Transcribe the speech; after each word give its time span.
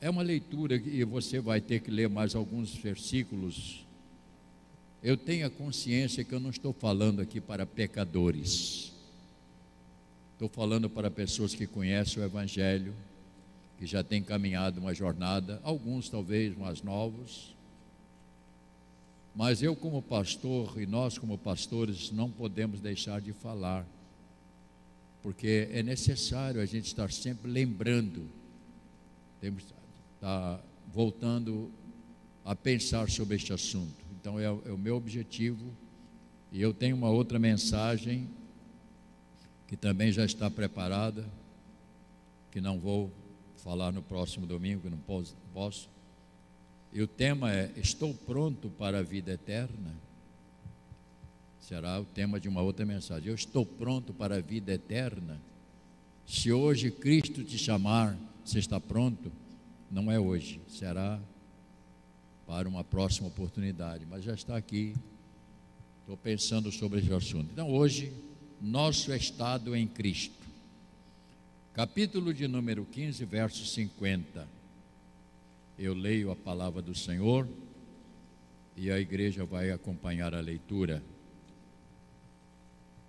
É 0.00 0.08
uma 0.08 0.22
leitura 0.22 0.76
e 0.76 1.04
você 1.04 1.40
vai 1.40 1.60
ter 1.60 1.80
que 1.80 1.90
ler 1.90 2.08
mais 2.08 2.34
alguns 2.34 2.74
versículos. 2.74 3.84
Eu 5.02 5.16
tenho 5.16 5.46
a 5.46 5.50
consciência 5.50 6.24
que 6.24 6.32
eu 6.32 6.40
não 6.40 6.50
estou 6.50 6.72
falando 6.72 7.20
aqui 7.20 7.40
para 7.40 7.66
pecadores. 7.66 8.92
Estou 10.32 10.48
falando 10.48 10.88
para 10.88 11.10
pessoas 11.10 11.54
que 11.54 11.66
conhecem 11.66 12.22
o 12.22 12.24
Evangelho, 12.24 12.94
que 13.78 13.84
já 13.86 14.02
têm 14.02 14.22
caminhado 14.22 14.80
uma 14.80 14.94
jornada, 14.94 15.60
alguns 15.62 16.08
talvez 16.08 16.56
mais 16.56 16.82
novos. 16.82 17.54
Mas 19.34 19.62
eu, 19.62 19.76
como 19.76 20.00
pastor, 20.00 20.80
e 20.80 20.86
nós, 20.86 21.18
como 21.18 21.36
pastores, 21.36 22.10
não 22.10 22.30
podemos 22.30 22.80
deixar 22.80 23.20
de 23.20 23.32
falar, 23.32 23.86
porque 25.22 25.68
é 25.72 25.82
necessário 25.82 26.60
a 26.60 26.66
gente 26.66 26.86
estar 26.86 27.12
sempre 27.12 27.50
lembrando, 27.50 28.26
estar 30.20 30.62
voltando 30.92 31.72
a 32.44 32.54
pensar 32.54 33.08
sobre 33.08 33.36
este 33.36 33.54
assunto. 33.54 34.04
Então, 34.20 34.38
é, 34.38 34.44
é 34.44 34.50
o 34.50 34.76
meu 34.76 34.96
objetivo, 34.96 35.72
e 36.52 36.60
eu 36.60 36.74
tenho 36.74 36.94
uma 36.94 37.08
outra 37.08 37.38
mensagem 37.38 38.28
que 39.66 39.76
também 39.76 40.12
já 40.12 40.24
está 40.24 40.50
preparada, 40.50 41.24
que 42.50 42.60
não 42.60 42.78
vou 42.78 43.10
falar 43.64 43.92
no 43.92 44.02
próximo 44.02 44.46
domingo, 44.46 44.82
que 44.82 44.90
não 44.90 44.98
posso. 45.54 45.88
E 46.92 47.00
o 47.00 47.06
tema 47.06 47.50
é: 47.50 47.70
Estou 47.76 48.12
pronto 48.12 48.68
para 48.68 48.98
a 48.98 49.02
vida 49.02 49.32
eterna? 49.32 49.94
Será 51.60 51.98
o 51.98 52.04
tema 52.04 52.38
de 52.38 52.48
uma 52.48 52.60
outra 52.60 52.84
mensagem. 52.84 53.28
Eu 53.28 53.34
estou 53.34 53.64
pronto 53.64 54.12
para 54.12 54.36
a 54.36 54.40
vida 54.40 54.72
eterna? 54.72 55.40
Se 56.26 56.52
hoje 56.52 56.90
Cristo 56.90 57.44
te 57.44 57.56
chamar, 57.56 58.18
você 58.44 58.58
está 58.58 58.80
pronto? 58.80 59.30
Não 59.90 60.10
é 60.10 60.20
hoje, 60.20 60.60
será 60.68 61.20
para 62.46 62.68
uma 62.68 62.84
próxima 62.84 63.26
oportunidade, 63.26 64.06
mas 64.08 64.22
já 64.22 64.34
está 64.34 64.56
aqui. 64.56 64.94
Estou 66.00 66.16
pensando 66.16 66.70
sobre 66.70 67.00
esse 67.00 67.12
assunto. 67.12 67.50
Então, 67.52 67.70
hoje 67.70 68.12
nosso 68.60 69.12
estado 69.14 69.74
em 69.74 69.86
Cristo. 69.86 70.46
Capítulo 71.72 72.34
de 72.34 72.46
número 72.46 72.84
15, 72.84 73.24
verso 73.24 73.64
50. 73.64 74.46
Eu 75.78 75.94
leio 75.94 76.30
a 76.30 76.36
palavra 76.36 76.82
do 76.82 76.94
Senhor 76.94 77.48
e 78.76 78.90
a 78.90 79.00
igreja 79.00 79.44
vai 79.44 79.70
acompanhar 79.70 80.34
a 80.34 80.40
leitura. 80.40 81.02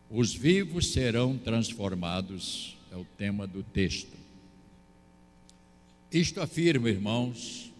Os 0.10 0.34
vivos 0.34 0.94
serão 0.94 1.38
transformados, 1.38 2.78
é 2.92 2.96
o 2.96 3.06
tema 3.18 3.46
do 3.46 3.62
texto. 3.62 4.21
Isto 6.12 6.42
afirma, 6.42 6.90
irmãos, 6.90 7.72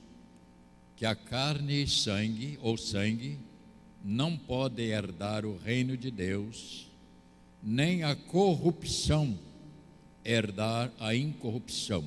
que 0.96 1.06
a 1.06 1.14
carne 1.14 1.84
e 1.84 1.88
sangue, 1.88 2.58
ou 2.62 2.78
sangue, 2.78 3.38
não 4.04 4.38
podem 4.38 4.88
herdar 4.88 5.46
o 5.46 5.58
reino 5.58 5.98
de 5.98 6.10
Deus 6.10 6.88
nem 7.62 8.04
a 8.04 8.16
corrupção 8.16 9.38
herdar 10.24 10.92
a 11.00 11.16
incorrupção. 11.16 12.04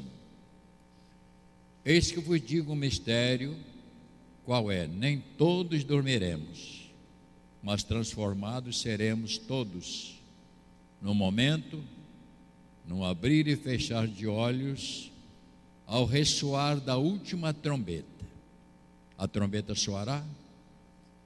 Eis 1.84 2.10
que 2.10 2.20
vos 2.20 2.40
digo 2.40 2.72
um 2.72 2.76
mistério, 2.76 3.56
qual 4.44 4.70
é? 4.70 4.86
Nem 4.86 5.22
todos 5.36 5.84
dormiremos, 5.84 6.90
mas 7.62 7.82
transformados 7.82 8.80
seremos 8.80 9.38
todos, 9.38 10.20
no 11.00 11.14
momento, 11.14 11.82
no 12.86 13.04
abrir 13.04 13.46
e 13.46 13.56
fechar 13.56 14.06
de 14.06 14.26
olhos, 14.26 15.10
ao 15.86 16.04
ressoar 16.04 16.80
da 16.80 16.96
última 16.96 17.52
trombeta. 17.52 18.06
A 19.16 19.28
trombeta 19.28 19.74
soará, 19.74 20.24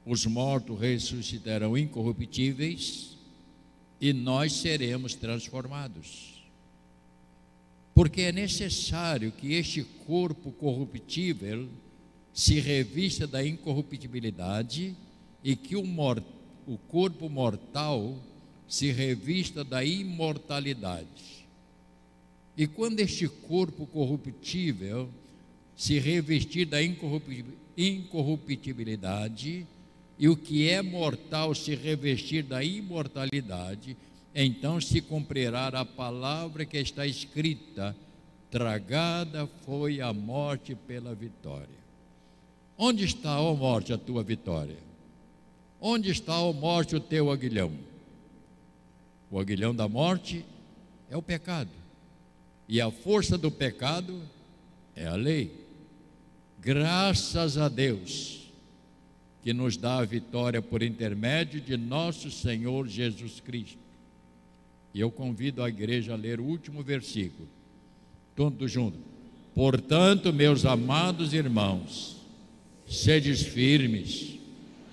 os 0.05 0.27
mortos 0.27 0.78
ressuscitarão 0.78 1.77
incorruptíveis, 1.77 3.17
e 4.01 4.13
nós 4.13 4.52
seremos 4.52 5.14
transformados. 5.14 6.42
Porque 7.95 8.23
é 8.23 8.33
necessário 8.33 9.33
que 9.33 9.55
este 9.55 9.83
corpo 9.83 10.52
corruptível 10.52 11.68
se 12.33 12.61
revista 12.61 13.27
da 13.27 13.45
incorruptibilidade 13.45 14.97
e 15.42 15.57
que 15.57 15.74
o, 15.74 15.83
o 16.67 16.79
corpo 16.89 17.29
mortal 17.29 18.17
se 18.68 18.92
revista 18.92 19.64
da 19.64 19.85
imortalidade. 19.85 21.37
E 22.58 22.67
quando 22.67 22.98
este 22.98 23.29
corpo 23.29 23.86
corruptível 23.86 25.08
se 25.77 26.01
revestir 26.01 26.67
da 26.67 26.83
incorruptibilidade, 26.83 29.64
e 30.19 30.29
o 30.29 30.36
que 30.36 30.68
é 30.68 30.83
mortal 30.83 31.55
se 31.55 31.77
revestir 31.77 32.42
da 32.42 32.64
imortalidade, 32.64 33.97
então 34.35 34.80
se 34.80 35.01
cumprirá 35.01 35.68
a 35.68 35.85
palavra 35.85 36.64
que 36.64 36.77
está 36.77 37.07
escrita: 37.07 37.95
tragada 38.51 39.47
foi 39.64 40.01
a 40.01 40.13
morte 40.13 40.74
pela 40.74 41.14
vitória. 41.14 41.79
Onde 42.77 43.05
está, 43.05 43.41
ó 43.41 43.55
morte, 43.55 43.92
a 43.92 43.98
tua 43.98 44.24
vitória? 44.24 44.79
Onde 45.80 46.11
está, 46.11 46.41
ó 46.41 46.52
morte, 46.52 46.97
o 46.97 47.01
teu 47.01 47.30
aguilhão? 47.30 47.70
O 49.30 49.39
aguilhão 49.39 49.73
da 49.73 49.89
morte 49.89 50.45
é 51.08 51.17
o 51.17 51.23
pecado, 51.23 51.70
e 52.68 52.80
a 52.80 52.90
força 52.90 53.39
do 53.39 53.51
pecado 53.51 54.20
é 54.95 55.06
a 55.06 55.14
lei. 55.14 55.51
Graças 56.61 57.56
a 57.56 57.68
Deus 57.68 58.39
que 59.42 59.52
nos 59.55 59.77
dá 59.77 59.98
a 59.98 60.05
vitória 60.05 60.61
por 60.61 60.83
intermédio 60.83 61.61
de 61.61 61.77
nosso 61.77 62.30
Senhor 62.30 62.86
Jesus 62.86 63.40
Cristo. 63.40 63.79
E 64.92 65.01
eu 65.01 65.11
convido 65.11 65.62
a 65.62 65.68
igreja 65.68 66.12
a 66.12 66.17
ler 66.17 66.40
o 66.40 66.45
último 66.45 66.83
versículo, 66.83 67.48
todos 68.36 68.70
juntos. 68.70 69.00
Portanto, 69.55 70.33
meus 70.33 70.64
amados 70.64 71.33
irmãos, 71.33 72.17
sedes 72.86 73.42
firmes, 73.42 74.39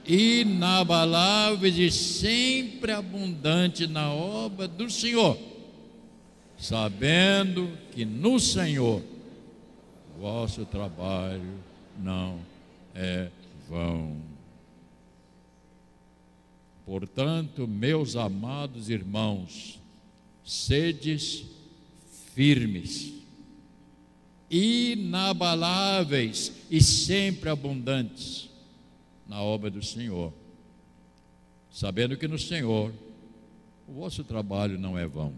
inabaláveis 0.07 1.77
e 1.77 1.91
sempre 1.91 2.91
abundantes 2.91 3.89
na 3.89 4.13
obra 4.13 4.67
do 4.67 4.89
Senhor, 4.89 5.37
sabendo 6.57 7.77
que 7.91 8.05
no 8.05 8.39
Senhor 8.39 9.03
vosso 10.17 10.65
trabalho 10.65 11.59
não 11.99 12.39
é 12.93 13.29
vão. 13.67 14.17
Portanto, 16.85 17.67
meus 17.67 18.15
amados 18.15 18.89
irmãos, 18.89 19.79
sedes 20.43 21.45
firmes, 22.33 23.11
inabaláveis 24.49 26.53
e 26.69 26.81
sempre 26.81 27.49
abundantes 27.49 28.49
na 29.27 29.41
obra 29.41 29.71
do 29.71 29.83
Senhor, 29.83 30.31
sabendo 31.71 32.15
que 32.15 32.27
no 32.27 32.37
Senhor 32.37 32.93
o 33.87 33.93
vosso 33.93 34.23
trabalho 34.23 34.79
não 34.79 34.97
é 34.97 35.07
vão. 35.07 35.33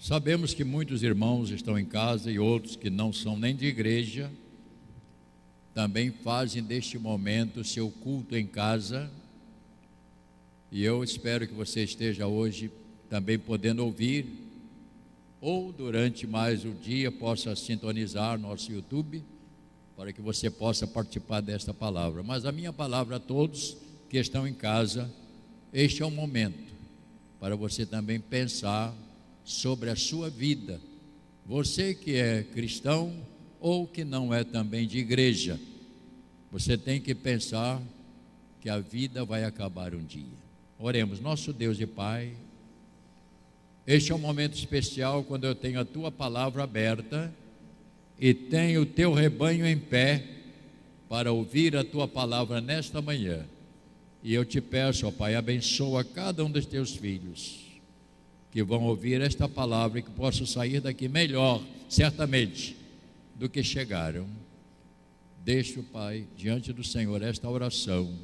Sabemos 0.00 0.54
que 0.54 0.62
muitos 0.62 1.02
irmãos 1.02 1.50
estão 1.50 1.76
em 1.76 1.84
casa 1.84 2.30
e 2.30 2.38
outros 2.38 2.76
que 2.76 2.88
não 2.88 3.12
são 3.12 3.36
nem 3.36 3.54
de 3.56 3.66
igreja, 3.66 4.30
também 5.74 6.12
fazem 6.12 6.62
deste 6.62 6.96
momento 6.96 7.64
seu 7.64 7.90
culto 7.90 8.36
em 8.36 8.46
casa. 8.46 9.10
E 10.70 10.84
eu 10.84 11.02
espero 11.02 11.48
que 11.48 11.52
você 11.52 11.82
esteja 11.82 12.28
hoje 12.28 12.70
também 13.10 13.40
podendo 13.40 13.84
ouvir, 13.84 14.26
ou 15.40 15.72
durante 15.72 16.28
mais 16.28 16.64
o 16.64 16.70
dia 16.70 17.10
possa 17.10 17.56
sintonizar 17.56 18.38
nosso 18.38 18.70
YouTube, 18.70 19.24
para 19.96 20.12
que 20.12 20.20
você 20.20 20.48
possa 20.48 20.86
participar 20.86 21.40
desta 21.40 21.74
palavra. 21.74 22.22
Mas 22.22 22.44
a 22.44 22.52
minha 22.52 22.72
palavra 22.72 23.16
a 23.16 23.20
todos 23.20 23.76
que 24.08 24.16
estão 24.16 24.46
em 24.46 24.54
casa, 24.54 25.12
este 25.72 26.02
é 26.02 26.06
o 26.06 26.10
momento 26.10 26.72
para 27.40 27.56
você 27.56 27.84
também 27.84 28.20
pensar 28.20 28.94
sobre 29.48 29.88
a 29.88 29.96
sua 29.96 30.28
vida. 30.28 30.78
Você 31.46 31.94
que 31.94 32.16
é 32.16 32.42
cristão 32.42 33.14
ou 33.58 33.86
que 33.86 34.04
não 34.04 34.32
é 34.32 34.44
também 34.44 34.86
de 34.86 34.98
igreja, 34.98 35.58
você 36.52 36.76
tem 36.76 37.00
que 37.00 37.14
pensar 37.14 37.80
que 38.60 38.68
a 38.68 38.78
vida 38.78 39.24
vai 39.24 39.44
acabar 39.44 39.94
um 39.94 40.04
dia. 40.04 40.36
Oremos, 40.78 41.18
nosso 41.18 41.50
Deus 41.50 41.80
e 41.80 41.86
Pai, 41.86 42.34
este 43.86 44.12
é 44.12 44.14
um 44.14 44.18
momento 44.18 44.54
especial 44.54 45.24
quando 45.24 45.44
eu 45.44 45.54
tenho 45.54 45.80
a 45.80 45.84
tua 45.84 46.12
palavra 46.12 46.64
aberta 46.64 47.32
e 48.20 48.34
tenho 48.34 48.82
o 48.82 48.86
teu 48.86 49.14
rebanho 49.14 49.66
em 49.66 49.78
pé 49.78 50.24
para 51.08 51.32
ouvir 51.32 51.74
a 51.74 51.82
tua 51.82 52.06
palavra 52.06 52.60
nesta 52.60 53.00
manhã. 53.00 53.46
E 54.22 54.34
eu 54.34 54.44
te 54.44 54.60
peço, 54.60 55.06
ó 55.06 55.10
Pai, 55.10 55.34
abençoa 55.34 56.04
cada 56.04 56.44
um 56.44 56.50
dos 56.50 56.66
teus 56.66 56.94
filhos. 56.94 57.67
Que 58.50 58.62
vão 58.62 58.84
ouvir 58.84 59.20
esta 59.20 59.48
palavra 59.48 59.98
e 59.98 60.02
que 60.02 60.10
possam 60.10 60.46
sair 60.46 60.80
daqui 60.80 61.08
melhor, 61.08 61.62
certamente, 61.88 62.76
do 63.34 63.48
que 63.48 63.62
chegaram. 63.62 64.26
Deixo, 65.44 65.82
Pai, 65.82 66.26
diante 66.36 66.72
do 66.72 66.82
Senhor 66.82 67.22
esta 67.22 67.48
oração, 67.48 68.18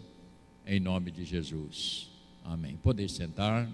em 0.67 0.81
nome 0.81 1.11
de 1.11 1.25
Jesus. 1.25 2.11
Amém. 2.45 2.79
Podeis 2.83 3.13
sentar. 3.13 3.69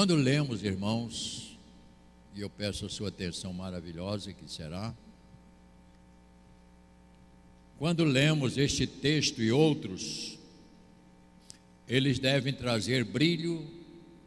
Quando 0.00 0.16
lemos, 0.16 0.64
irmãos, 0.64 1.58
e 2.34 2.40
eu 2.40 2.48
peço 2.48 2.86
a 2.86 2.88
sua 2.88 3.08
atenção 3.08 3.52
maravilhosa 3.52 4.32
que 4.32 4.50
será, 4.50 4.94
quando 7.78 8.02
lemos 8.02 8.56
este 8.56 8.86
texto 8.86 9.42
e 9.42 9.52
outros, 9.52 10.38
eles 11.86 12.18
devem 12.18 12.50
trazer 12.50 13.04
brilho 13.04 13.62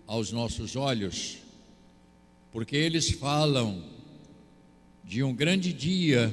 aos 0.06 0.32
nossos 0.32 0.76
olhos, 0.76 1.40
porque 2.52 2.76
eles 2.76 3.10
falam 3.10 3.84
de 5.04 5.24
um 5.24 5.34
grande 5.34 5.74
dia, 5.74 6.32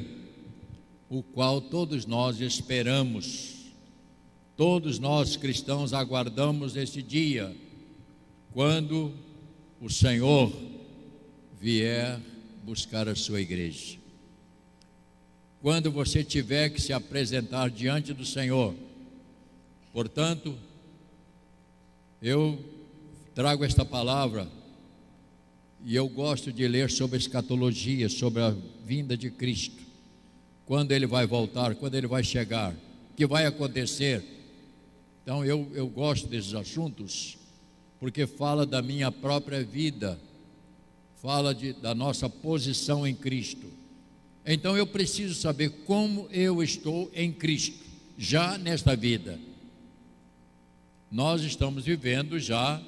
o 1.08 1.22
qual 1.22 1.62
todos 1.62 2.04
nós 2.04 2.42
esperamos, 2.42 3.54
todos 4.54 4.98
nós 4.98 5.34
cristãos 5.34 5.94
aguardamos 5.94 6.76
esse 6.76 7.00
dia 7.00 7.56
quando 8.52 9.14
o 9.80 9.88
Senhor 9.88 10.52
vier 11.58 12.20
buscar 12.62 13.08
a 13.08 13.14
sua 13.14 13.40
igreja. 13.40 13.98
Quando 15.62 15.90
você 15.90 16.22
tiver 16.22 16.70
que 16.70 16.80
se 16.80 16.92
apresentar 16.92 17.70
diante 17.70 18.12
do 18.12 18.24
Senhor. 18.24 18.74
Portanto, 19.92 20.56
eu 22.22 22.62
trago 23.34 23.64
esta 23.64 23.84
palavra 23.84 24.48
e 25.84 25.96
eu 25.96 26.08
gosto 26.08 26.52
de 26.52 26.68
ler 26.68 26.90
sobre 26.90 27.18
escatologia, 27.18 28.08
sobre 28.08 28.42
a 28.42 28.54
vinda 28.84 29.16
de 29.16 29.30
Cristo. 29.30 29.82
Quando 30.66 30.92
ele 30.92 31.06
vai 31.06 31.26
voltar, 31.26 31.74
quando 31.74 31.94
ele 31.94 32.06
vai 32.06 32.22
chegar, 32.22 32.72
o 32.72 33.14
que 33.16 33.26
vai 33.26 33.46
acontecer. 33.46 34.22
Então 35.22 35.44
eu, 35.44 35.70
eu 35.74 35.88
gosto 35.88 36.26
desses 36.28 36.54
assuntos 36.54 37.39
porque 38.00 38.26
fala 38.26 38.64
da 38.64 38.80
minha 38.80 39.12
própria 39.12 39.62
vida, 39.62 40.18
fala 41.20 41.54
de, 41.54 41.74
da 41.74 41.94
nossa 41.94 42.30
posição 42.30 43.06
em 43.06 43.14
Cristo. 43.14 43.70
Então 44.44 44.74
eu 44.74 44.86
preciso 44.86 45.34
saber 45.34 45.68
como 45.84 46.26
eu 46.32 46.62
estou 46.62 47.10
em 47.14 47.30
Cristo, 47.30 47.84
já 48.16 48.56
nesta 48.56 48.96
vida. 48.96 49.38
Nós 51.10 51.42
estamos 51.42 51.84
vivendo 51.84 52.38
já 52.38 52.80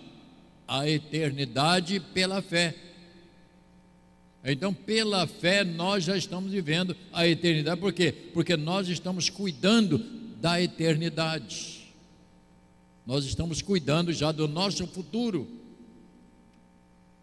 a 0.66 0.88
eternidade 0.88 2.00
pela 2.00 2.40
fé. 2.40 2.74
Então, 4.44 4.72
pela 4.72 5.26
fé, 5.26 5.62
nós 5.62 6.04
já 6.04 6.16
estamos 6.16 6.50
vivendo 6.50 6.96
a 7.12 7.28
eternidade. 7.28 7.80
Por 7.80 7.92
quê? 7.92 8.12
Porque 8.32 8.56
nós 8.56 8.88
estamos 8.88 9.28
cuidando 9.28 9.98
da 10.40 10.60
eternidade. 10.60 11.81
Nós 13.04 13.24
estamos 13.24 13.60
cuidando 13.60 14.12
já 14.12 14.30
do 14.30 14.46
nosso 14.46 14.86
futuro. 14.86 15.48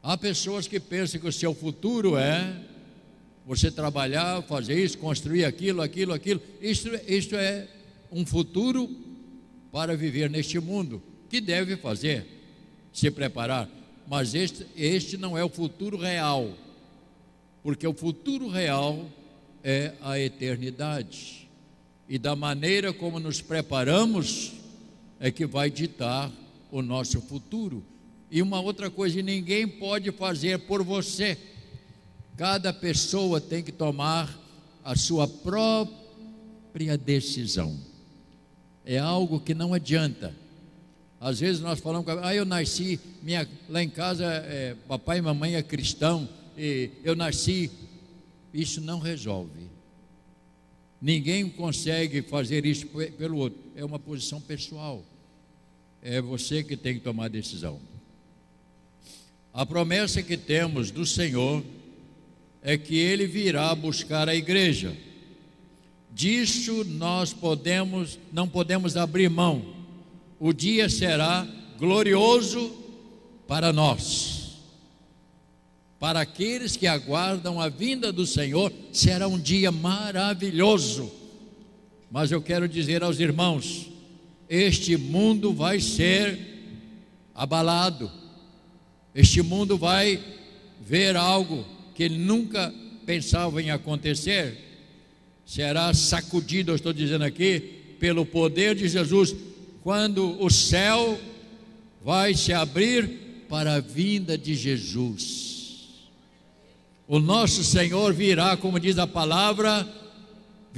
Há 0.03 0.17
pessoas 0.17 0.67
que 0.67 0.79
pensam 0.79 1.19
que 1.19 1.27
o 1.27 1.31
seu 1.31 1.53
futuro 1.53 2.17
é 2.17 2.65
você 3.45 3.71
trabalhar, 3.71 4.41
fazer 4.43 4.83
isso, 4.83 4.97
construir 4.97 5.45
aquilo, 5.45 5.81
aquilo, 5.81 6.13
aquilo. 6.13 6.41
Isto, 6.61 6.89
isto 7.07 7.35
é 7.35 7.67
um 8.11 8.25
futuro 8.25 8.89
para 9.71 9.95
viver 9.95 10.29
neste 10.29 10.59
mundo, 10.59 11.01
que 11.29 11.39
deve 11.39 11.77
fazer, 11.77 12.25
se 12.91 13.09
preparar. 13.09 13.69
Mas 14.07 14.33
este, 14.33 14.65
este 14.75 15.15
não 15.15 15.37
é 15.37 15.43
o 15.43 15.49
futuro 15.49 15.97
real, 15.97 16.51
porque 17.63 17.87
o 17.87 17.93
futuro 17.93 18.49
real 18.49 19.09
é 19.63 19.93
a 20.01 20.19
eternidade. 20.19 21.47
E 22.07 22.17
da 22.17 22.35
maneira 22.35 22.91
como 22.91 23.19
nos 23.19 23.41
preparamos, 23.41 24.58
é 25.19 25.31
que 25.31 25.45
vai 25.45 25.69
ditar 25.69 26.31
o 26.71 26.81
nosso 26.81 27.21
futuro. 27.21 27.83
E 28.31 28.41
uma 28.41 28.59
outra 28.59 28.89
coisa, 28.89 29.21
ninguém 29.21 29.67
pode 29.67 30.11
fazer 30.11 30.59
por 30.59 30.83
você. 30.83 31.37
Cada 32.37 32.71
pessoa 32.71 33.41
tem 33.41 33.63
que 33.63 33.71
tomar 33.71 34.39
a 34.83 34.95
sua 34.95 35.27
própria 35.27 36.97
decisão. 36.97 37.77
É 38.85 38.97
algo 38.97 39.39
que 39.39 39.53
não 39.53 39.73
adianta. 39.73 40.33
Às 41.19 41.39
vezes 41.41 41.61
nós 41.61 41.79
falamos, 41.79 42.07
ah, 42.23 42.33
eu 42.33 42.45
nasci, 42.45 42.97
minha, 43.21 43.47
lá 43.67 43.83
em 43.83 43.89
casa 43.89 44.25
é, 44.25 44.75
papai 44.87 45.17
e 45.17 45.21
mamãe 45.21 45.55
é 45.55 45.61
cristão, 45.61 46.29
e 46.57 46.91
eu 47.03 47.15
nasci. 47.15 47.69
Isso 48.53 48.79
não 48.79 48.99
resolve. 48.99 49.69
Ninguém 51.01 51.49
consegue 51.49 52.21
fazer 52.21 52.65
isso 52.65 52.87
pelo 52.87 53.37
outro. 53.37 53.59
É 53.79 53.85
uma 53.85 53.97
posição 53.97 54.41
pessoal. 54.41 55.05
É 56.01 56.19
você 56.19 56.61
que 56.61 56.75
tem 56.75 56.95
que 56.95 56.99
tomar 56.99 57.25
a 57.25 57.29
decisão. 57.29 57.79
A 59.53 59.65
promessa 59.65 60.21
que 60.21 60.35
temos 60.35 60.91
do 60.91 61.05
Senhor 61.05 61.63
é 62.61 62.77
que 62.77 62.97
Ele 62.97 63.25
virá 63.25 63.73
buscar 63.73 64.27
a 64.27 64.35
igreja. 64.35 64.93
Disso 66.11 66.83
nós 66.83 67.31
podemos, 67.31 68.19
não 68.33 68.49
podemos 68.49 68.97
abrir 68.97 69.29
mão. 69.29 69.73
O 70.37 70.51
dia 70.51 70.89
será 70.89 71.47
glorioso 71.77 72.75
para 73.47 73.71
nós. 73.71 74.57
Para 75.97 76.19
aqueles 76.19 76.75
que 76.75 76.85
aguardam 76.85 77.61
a 77.61 77.69
vinda 77.69 78.11
do 78.11 78.27
Senhor, 78.27 78.73
será 78.91 79.29
um 79.29 79.39
dia 79.39 79.71
maravilhoso. 79.71 81.18
Mas 82.11 82.31
eu 82.31 82.41
quero 82.41 82.67
dizer 82.67 83.03
aos 83.03 83.19
irmãos: 83.19 83.89
este 84.49 84.97
mundo 84.97 85.53
vai 85.53 85.79
ser 85.79 86.37
abalado, 87.35 88.11
este 89.13 89.41
mundo 89.41 89.77
vai 89.77 90.19
ver 90.81 91.15
algo 91.15 91.65
que 91.93 92.09
nunca 92.09 92.73
pensava 93.05 93.61
em 93.61 93.71
acontecer, 93.71 94.57
será 95.45 95.93
sacudido, 95.93 96.71
eu 96.71 96.75
estou 96.75 96.93
dizendo 96.93 97.23
aqui, 97.23 97.59
pelo 97.99 98.25
poder 98.25 98.75
de 98.75 98.87
Jesus, 98.87 99.35
quando 99.83 100.41
o 100.43 100.49
céu 100.49 101.19
vai 102.03 102.33
se 102.33 102.53
abrir 102.53 103.45
para 103.49 103.75
a 103.75 103.79
vinda 103.79 104.37
de 104.37 104.55
Jesus. 104.55 105.49
O 107.07 107.19
nosso 107.19 107.63
Senhor 107.63 108.13
virá, 108.13 108.55
como 108.55 108.79
diz 108.79 108.97
a 108.97 109.07
palavra, 109.07 109.87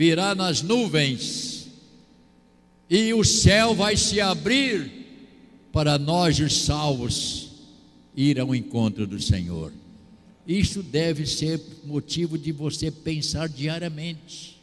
virá 0.02 0.34
nas 0.34 0.64
nuvens, 0.64 1.68
e 2.90 3.14
o 3.14 3.24
céu 3.24 3.76
vai 3.76 3.96
se 3.96 4.20
abrir 4.20 4.92
para 5.72 6.00
nós, 6.00 6.40
os 6.40 6.64
salvos, 6.64 7.52
ir 8.18 8.40
ao 8.40 8.56
encontro 8.56 9.06
do 9.06 9.22
Senhor. 9.22 9.72
Isso 10.48 10.82
deve 10.82 11.28
ser 11.28 11.62
motivo 11.86 12.36
de 12.36 12.52
você 12.52 12.90
pensar 12.90 13.48
diariamente. 13.48 14.60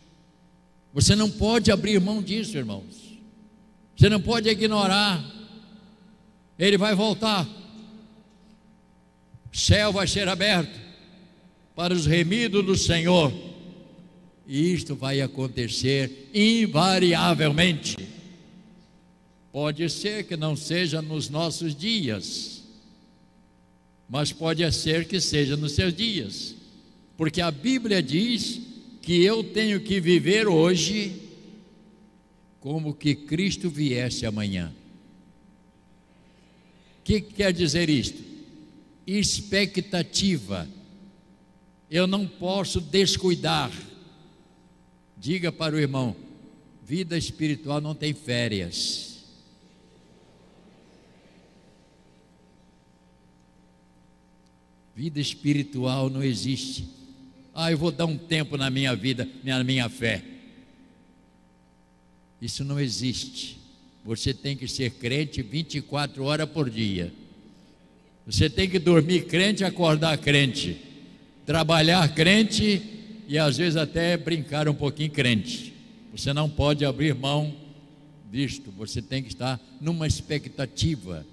Você 0.93 1.15
não 1.15 1.31
pode 1.31 1.71
abrir 1.71 2.01
mão 2.01 2.21
disso, 2.21 2.59
irmãos. 2.59 3.17
Você 3.97 4.09
não 4.09 4.21
pode 4.21 4.49
ignorar. 4.49 5.25
Ele 6.59 6.77
vai 6.77 6.97
voltar. 6.97 7.47
O 9.53 9.57
céu 9.57 9.93
vai 9.93 10.09
ser 10.09 10.27
aberto 10.27 10.81
para 11.77 11.95
os 11.95 12.07
remidos 12.07 12.67
do 12.67 12.77
Senhor. 12.77 13.48
E 14.49 14.73
isto 14.73 14.97
vai 14.97 15.21
acontecer 15.21 16.31
invariavelmente. 16.33 17.97
Pode 19.53 19.89
ser 19.91 20.25
que 20.25 20.37
não 20.37 20.57
seja 20.57 21.03
nos 21.03 21.29
nossos 21.29 21.75
dias, 21.77 22.65
mas 24.09 24.33
pode 24.33 24.71
ser 24.73 25.07
que 25.07 25.21
seja 25.21 25.57
nos 25.57 25.73
seus 25.73 25.95
dias, 25.95 26.55
porque 27.17 27.43
a 27.43 27.51
Bíblia 27.51 28.03
diz 28.03 28.61
que 29.03 29.23
eu 29.23 29.45
tenho 29.45 29.81
que 29.81 30.01
viver 30.01 30.49
hoje 30.49 31.23
como 32.61 32.95
que 32.95 33.15
Cristo 33.15 33.69
viesse 33.69 34.25
amanhã. 34.25 34.73
O 37.01 37.03
que 37.05 37.21
quer 37.21 37.53
dizer 37.53 37.91
isto? 37.91 38.23
Expectativa 39.07 40.69
eu 41.91 42.07
não 42.07 42.27
posso 42.27 42.81
descuidar. 42.81 43.73
Diga 45.21 45.51
para 45.51 45.75
o 45.75 45.79
irmão: 45.79 46.15
vida 46.85 47.19
espiritual 47.19 47.81
não 47.81 47.95
tem 47.95 48.15
férias. 48.15 49.19
Vida 54.95 55.21
espiritual 55.21 56.11
não 56.11 56.23
existe. 56.23 56.89
Ah, 57.55 57.71
eu 57.71 57.79
vou 57.79 57.91
dar 57.91 58.07
um 58.07 58.17
tempo 58.17 58.57
na 58.57 58.71
minha 58.71 58.95
vida, 58.95 59.29
na 59.45 59.63
minha 59.63 59.89
fé. 59.89 60.25
Isso 62.41 62.65
não 62.65 62.79
existe. 62.79 63.59
Você 64.05 64.33
tem 64.33 64.57
que 64.57 64.67
ser 64.67 64.91
crente 64.93 65.43
24 65.43 66.25
horas 66.25 66.49
por 66.49 66.71
dia. 66.71 67.13
Você 68.27 68.49
tem 68.49 68.69
que 68.69 68.79
dormir 68.79 69.27
crente 69.27 69.65
acordar 69.65 70.17
crente. 70.19 70.81
Trabalhar 71.45 72.15
crente 72.15 72.98
e 73.29 73.39
às 73.39 73.59
vezes 73.59 73.77
até 73.77 74.17
brincar 74.17 74.67
um 74.71 74.75
pouquinho 74.75 75.11
crente. 75.11 75.75
Você 76.13 76.33
não 76.33 76.49
pode 76.49 76.83
abrir 76.83 77.15
mão 77.15 77.55
disto. 78.33 78.71
Você 78.73 79.03
tem 79.03 79.23
que 79.23 79.29
estar 79.29 79.61
numa 79.79 80.07
expectativa. 80.07 81.27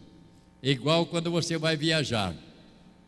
É 0.62 0.70
igual 0.72 1.06
quando 1.06 1.32
você 1.32 1.58
vai 1.58 1.78
viajar. 1.78 2.36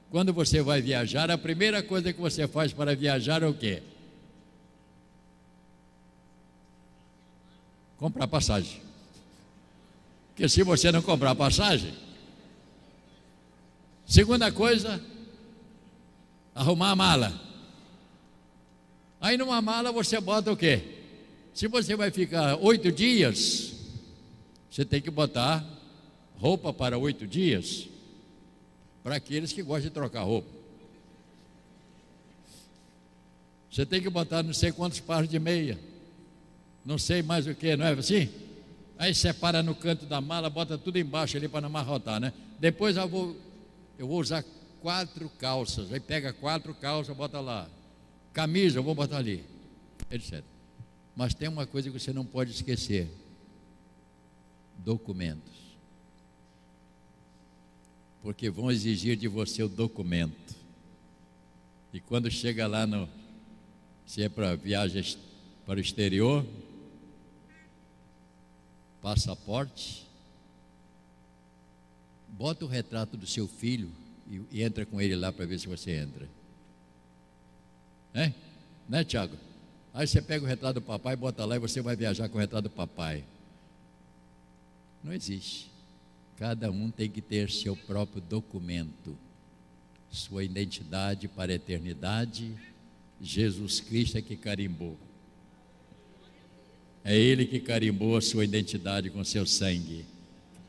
Quando 0.10 0.32
você 0.32 0.62
vai 0.62 0.82
viajar, 0.82 1.30
a 1.30 1.38
primeira 1.38 1.84
coisa 1.84 2.14
que 2.14 2.22
você 2.22 2.48
faz 2.48 2.72
para 2.72 2.96
viajar 2.96 3.44
é 3.44 3.46
o 3.46 3.54
quê? 3.54 3.84
Comprar 7.98 8.26
passagem. 8.26 8.80
Porque 10.30 10.48
se 10.48 10.64
você 10.64 10.94
não 10.94 11.02
comprar 11.02 11.36
passagem, 11.36 11.94
segunda 14.06 14.50
coisa, 14.50 15.04
arrumar 16.56 16.92
a 16.92 16.96
mala. 16.96 17.47
Aí 19.20 19.38
numa 19.38 19.62
mala 19.62 19.92
você 19.92 20.20
bota 20.20 20.52
o 20.52 20.58
quê? 20.58 20.82
Se 21.54 21.68
você 21.68 21.96
vai 21.96 22.12
ficar 22.12 22.56
oito 22.58 22.92
dias, 22.92 23.74
você 24.70 24.86
tem 24.86 25.02
que 25.02 25.10
botar 25.10 25.66
roupa 26.38 26.72
para 26.72 26.98
oito 26.98 27.26
dias 27.26 27.88
para 29.04 29.16
aqueles 29.16 29.52
que 29.52 29.64
gostam 29.64 29.90
de 29.90 29.90
trocar 29.90 30.22
roupa. 30.22 30.50
Você 33.72 33.86
tem 33.86 34.02
que 34.02 34.10
botar 34.10 34.44
não 34.44 34.54
sei 34.54 34.72
quantos 34.72 35.00
pares 35.00 35.30
de 35.30 35.40
meia, 35.40 35.80
não 36.86 36.98
sei 36.98 37.22
mais 37.22 37.48
o 37.48 37.56
que, 37.56 37.76
não 37.76 37.86
é 37.86 37.94
assim? 37.94 38.30
Aí 39.00 39.14
separa 39.14 39.62
no 39.62 39.76
canto 39.76 40.06
da 40.06 40.20
mala, 40.20 40.50
bota 40.50 40.78
tudo 40.78 40.98
embaixo 40.98 41.38
ali 41.38 41.48
para 41.48 41.62
não 41.62 41.68
amarrotar, 41.68 42.20
né? 42.20 42.34
Depois 42.60 42.98
eu 42.98 43.08
vou, 43.08 43.36
eu 43.98 44.08
vou 44.08 44.20
usar 44.20 44.44
quatro 44.82 45.30
calças, 45.40 45.92
aí 45.94 46.00
pega 46.00 46.34
quatro 46.34 46.74
calças, 46.74 47.16
bota 47.16 47.40
lá. 47.40 47.68
Camisa, 48.34 48.80
eu 48.80 48.84
vou 48.84 48.94
botar 48.96 49.18
ali, 49.18 49.44
etc. 50.12 50.44
Mas 51.16 51.34
tem 51.34 51.48
uma 51.48 51.66
coisa 51.66 51.90
que 51.90 52.00
você 52.00 52.14
não 52.14 52.26
pode 52.26 52.52
esquecer: 52.52 53.10
documentos 54.78 55.58
porque 58.28 58.50
vão 58.50 58.70
exigir 58.70 59.16
de 59.16 59.26
você 59.26 59.64
o 59.64 59.70
documento. 59.70 60.54
E 61.94 62.00
quando 62.02 62.30
chega 62.30 62.68
lá 62.68 62.86
no, 62.86 63.08
se 64.06 64.22
é 64.22 64.28
para 64.28 64.54
viagem 64.54 65.02
para 65.66 65.78
o 65.78 65.82
exterior, 65.82 66.46
passaporte, 69.02 70.06
bota 72.28 72.66
o 72.66 72.68
retrato 72.68 73.16
do 73.16 73.26
seu 73.26 73.48
filho 73.48 73.90
e, 74.30 74.42
e 74.52 74.62
entra 74.62 74.86
com 74.86 75.00
ele 75.00 75.16
lá 75.16 75.32
para 75.32 75.46
ver 75.46 75.58
se 75.60 75.68
você 75.68 75.92
entra. 75.92 76.28
É? 78.14 78.32
Né, 78.88 79.04
Tiago? 79.04 79.36
Aí 79.94 80.06
você 80.08 80.22
pega 80.22 80.46
o 80.46 80.48
retrato 80.48 80.76
do 80.76 80.82
papai, 80.82 81.16
bota 81.16 81.44
lá 81.44 81.56
e 81.56 81.60
você 81.60 81.82
vai 81.82 81.96
viajar 81.96 82.30
com 82.30 82.38
o 82.38 82.42
retrato 82.42 82.64
do 82.66 82.70
papai. 82.70 83.24
Não 85.04 85.14
existe. 85.14 85.72
Cada 86.38 86.70
um 86.70 86.92
tem 86.92 87.10
que 87.10 87.22
ter 87.22 87.50
seu 87.50 87.76
próprio 87.76 88.22
documento, 88.22 89.18
sua 90.12 90.44
identidade 90.44 91.28
para 91.28 91.52
a 91.52 91.56
eternidade. 91.56 92.54
Jesus 93.20 93.80
Cristo 93.80 94.18
é 94.18 94.22
que 94.22 94.36
carimbou. 94.36 94.98
É 97.04 97.18
Ele 97.18 97.46
que 97.46 97.60
carimbou 97.60 98.18
a 98.18 98.22
sua 98.22 98.44
identidade 98.44 99.10
com 99.10 99.24
seu 99.24 99.46
sangue. 99.46 100.06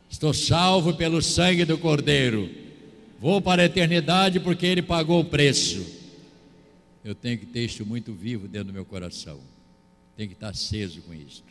Estou 0.08 0.32
salvo 0.32 0.94
pelo 0.94 1.20
sangue 1.20 1.64
do 1.64 1.76
Cordeiro. 1.76 2.48
Vou 3.20 3.42
para 3.42 3.62
a 3.62 3.66
eternidade 3.66 4.40
porque 4.40 4.64
Ele 4.64 4.80
pagou 4.80 5.20
o 5.20 5.24
preço. 5.24 5.97
Eu 7.04 7.14
tenho 7.14 7.38
que 7.38 7.46
ter 7.46 7.64
isso 7.64 7.84
muito 7.86 8.12
vivo 8.12 8.48
dentro 8.48 8.68
do 8.68 8.72
meu 8.72 8.84
coração. 8.84 9.40
Tem 10.16 10.26
que 10.26 10.34
estar 10.34 10.48
aceso 10.48 11.00
com 11.02 11.14
isto. 11.14 11.44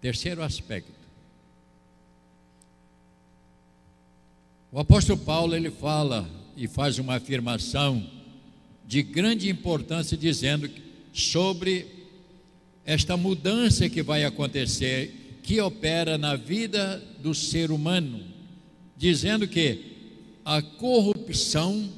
Terceiro 0.00 0.42
aspecto 0.42 1.00
O 4.72 4.78
apóstolo 4.78 5.18
Paulo 5.18 5.56
ele 5.56 5.68
fala 5.68 6.30
e 6.56 6.68
faz 6.68 6.96
uma 7.00 7.16
afirmação 7.16 8.08
de 8.86 9.02
grande 9.02 9.50
importância 9.50 10.16
dizendo 10.16 10.70
sobre 11.12 11.86
esta 12.84 13.16
mudança 13.16 13.88
que 13.88 14.00
vai 14.00 14.22
acontecer, 14.22 15.40
que 15.42 15.60
opera 15.60 16.16
na 16.16 16.36
vida 16.36 17.02
do 17.18 17.34
ser 17.34 17.72
humano, 17.72 18.22
dizendo 18.96 19.48
que 19.48 19.86
a 20.44 20.62
corrupção 20.62 21.88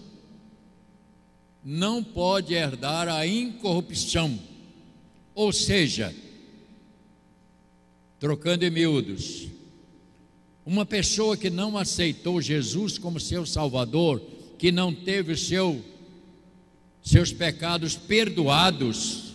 não 1.65 2.03
pode 2.03 2.55
herdar 2.55 3.09
a 3.09 3.27
incorrupção. 3.27 4.39
Ou 5.35 5.53
seja, 5.53 6.15
trocando 8.19 8.65
em 8.65 8.71
miúdos, 8.71 9.49
uma 10.65 10.85
pessoa 10.85 11.37
que 11.37 11.51
não 11.51 11.77
aceitou 11.77 12.41
Jesus 12.41 12.99
como 12.99 13.19
seu 13.19 13.47
Salvador, 13.47 14.21
que 14.59 14.71
não 14.71 14.95
teve 14.95 15.37
seu, 15.37 15.85
seus 17.03 17.33
pecados 17.33 17.97
perdoados, 17.97 19.33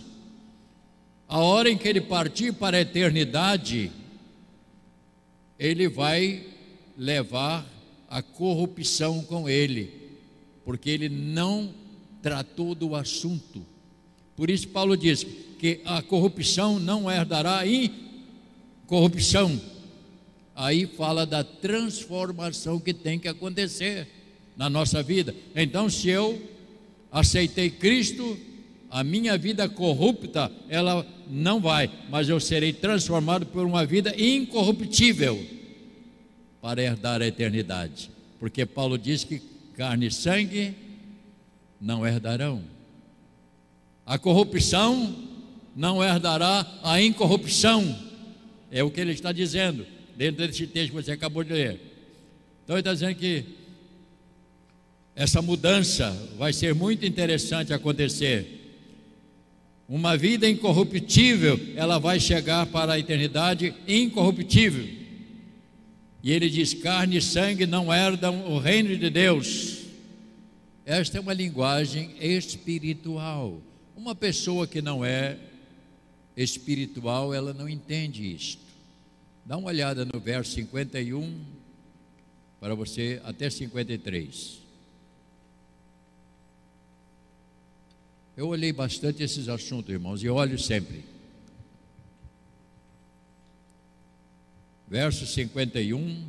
a 1.26 1.38
hora 1.38 1.70
em 1.70 1.76
que 1.76 1.86
ele 1.86 2.00
partir 2.00 2.54
para 2.54 2.78
a 2.78 2.80
eternidade, 2.80 3.92
ele 5.58 5.88
vai 5.88 6.46
levar 6.96 7.66
a 8.08 8.22
corrupção 8.22 9.22
com 9.22 9.46
ele, 9.48 9.92
porque 10.64 10.88
ele 10.88 11.10
não 11.10 11.74
tratou 12.28 12.74
do 12.74 12.94
assunto. 12.94 13.64
Por 14.36 14.50
isso, 14.50 14.68
Paulo 14.68 14.98
diz 14.98 15.26
que 15.58 15.80
a 15.86 16.02
corrupção 16.02 16.78
não 16.78 17.10
herdará 17.10 17.62
incorrupção 17.66 19.58
aí 20.54 20.86
fala 20.86 21.24
da 21.24 21.42
transformação 21.42 22.78
que 22.78 22.92
tem 22.92 23.18
que 23.18 23.28
acontecer 23.28 24.06
na 24.56 24.68
nossa 24.68 25.02
vida. 25.02 25.34
Então, 25.56 25.88
se 25.88 26.10
eu 26.10 26.38
aceitei 27.10 27.70
Cristo, 27.70 28.36
a 28.90 29.02
minha 29.02 29.38
vida 29.38 29.66
corrupta, 29.70 30.52
ela 30.68 31.06
não 31.30 31.60
vai, 31.60 31.90
mas 32.10 32.28
eu 32.28 32.38
serei 32.38 32.74
transformado 32.74 33.46
por 33.46 33.64
uma 33.64 33.86
vida 33.86 34.14
incorruptível 34.20 35.42
para 36.60 36.82
herdar 36.82 37.22
a 37.22 37.26
eternidade. 37.26 38.10
Porque 38.38 38.66
Paulo 38.66 38.98
diz 38.98 39.24
que 39.24 39.40
carne 39.74 40.08
e 40.08 40.10
sangue 40.10 40.87
não 41.80 42.06
herdarão. 42.06 42.62
A 44.04 44.18
corrupção 44.18 45.14
não 45.76 46.02
herdará 46.02 46.66
a 46.82 47.00
incorrupção. 47.00 47.96
É 48.70 48.82
o 48.82 48.90
que 48.90 49.00
ele 49.00 49.12
está 49.12 49.32
dizendo 49.32 49.86
dentro 50.16 50.46
desse 50.46 50.66
texto 50.66 50.90
que 50.90 51.02
você 51.02 51.12
acabou 51.12 51.44
de 51.44 51.52
ler. 51.52 51.80
Então 52.64 52.74
ele 52.76 52.80
está 52.80 52.92
dizendo 52.92 53.14
que 53.14 53.44
essa 55.14 55.40
mudança 55.40 56.10
vai 56.36 56.52
ser 56.52 56.74
muito 56.74 57.04
interessante 57.04 57.72
acontecer. 57.72 58.56
Uma 59.88 60.16
vida 60.16 60.48
incorruptível, 60.48 61.58
ela 61.74 61.98
vai 61.98 62.20
chegar 62.20 62.66
para 62.66 62.92
a 62.92 62.98
eternidade 62.98 63.74
incorruptível. 63.86 64.86
E 66.22 66.32
ele 66.32 66.50
diz: 66.50 66.74
carne 66.74 67.16
e 67.16 67.22
sangue 67.22 67.66
não 67.66 67.92
herdam 67.92 68.52
o 68.52 68.58
reino 68.58 68.96
de 68.96 69.08
Deus. 69.08 69.87
Esta 70.88 71.18
é 71.18 71.20
uma 71.20 71.34
linguagem 71.34 72.14
espiritual. 72.18 73.60
Uma 73.94 74.14
pessoa 74.14 74.66
que 74.66 74.80
não 74.80 75.04
é 75.04 75.38
espiritual, 76.34 77.34
ela 77.34 77.52
não 77.52 77.68
entende 77.68 78.34
isto. 78.34 78.62
Dá 79.44 79.58
uma 79.58 79.68
olhada 79.68 80.06
no 80.06 80.18
verso 80.18 80.52
51 80.52 81.44
para 82.58 82.74
você 82.74 83.20
até 83.22 83.50
53. 83.50 84.60
Eu 88.34 88.48
olhei 88.48 88.72
bastante 88.72 89.22
esses 89.22 89.46
assuntos, 89.46 89.92
irmãos, 89.92 90.22
e 90.22 90.28
olho 90.30 90.58
sempre. 90.58 91.04
Verso 94.88 95.26
51 95.26 96.26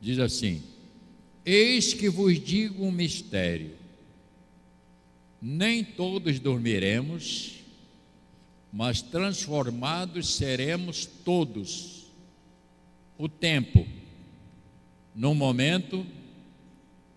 diz 0.00 0.18
assim: 0.18 0.71
Eis 1.44 1.92
que 1.92 2.08
vos 2.08 2.38
digo 2.38 2.84
um 2.84 2.92
mistério. 2.92 3.72
Nem 5.40 5.82
todos 5.82 6.38
dormiremos, 6.38 7.54
mas 8.72 9.02
transformados 9.02 10.34
seremos 10.34 11.04
todos. 11.04 12.06
O 13.18 13.28
tempo, 13.28 13.86
num 15.14 15.34
momento, 15.34 16.06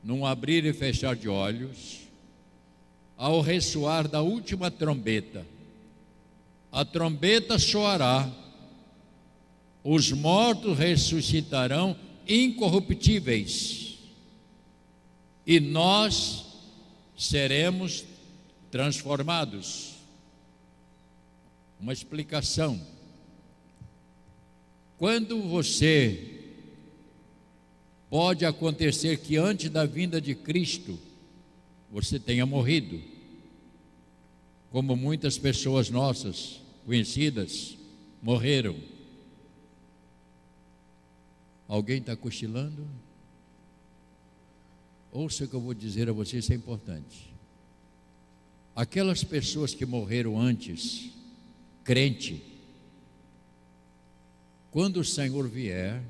num 0.04 0.26
abrir 0.26 0.66
e 0.66 0.74
fechar 0.74 1.16
de 1.16 1.30
olhos, 1.30 2.02
ao 3.18 3.42
ressoar 3.42 4.08
da 4.08 4.22
última 4.22 4.70
trombeta. 4.70 5.46
A 6.72 6.84
trombeta 6.84 7.58
soará, 7.58 8.30
os 9.84 10.12
mortos 10.12 10.78
ressuscitarão 10.78 11.96
incorruptíveis, 12.28 13.85
e 15.46 15.60
nós 15.60 16.46
seremos 17.18 18.04
transformados. 18.72 19.96
Uma 21.80 21.94
explicação. 21.94 22.82
Quando 24.98 25.42
você 25.44 26.36
pode 28.10 28.46
acontecer 28.46 29.18
que 29.18 29.38
antes 29.38 29.70
da 29.70 29.86
vinda 29.86 30.22
de 30.22 30.34
Cristo 30.34 30.98
você 31.92 32.20
tenha 32.20 32.46
morrido, 32.46 33.02
como 34.72 34.96
muitas 34.96 35.38
pessoas 35.38 35.90
nossas 35.90 36.62
conhecidas 36.86 37.78
morreram. 38.22 38.76
Alguém 41.68 42.00
está 42.00 42.16
cochilando? 42.16 42.88
Ouça 45.16 45.46
o 45.46 45.48
que 45.48 45.54
eu 45.54 45.62
vou 45.62 45.74
dizer 45.74 46.10
a 46.10 46.12
vocês, 46.12 46.44
isso 46.44 46.52
é 46.52 46.58
importante. 46.58 47.34
Aquelas 48.76 49.24
pessoas 49.24 49.74
que 49.74 49.86
morreram 49.86 50.38
antes, 50.38 51.10
crente, 51.86 52.44
quando 54.72 54.98
o 54.98 55.06
Senhor 55.06 55.48
vier, 55.48 56.04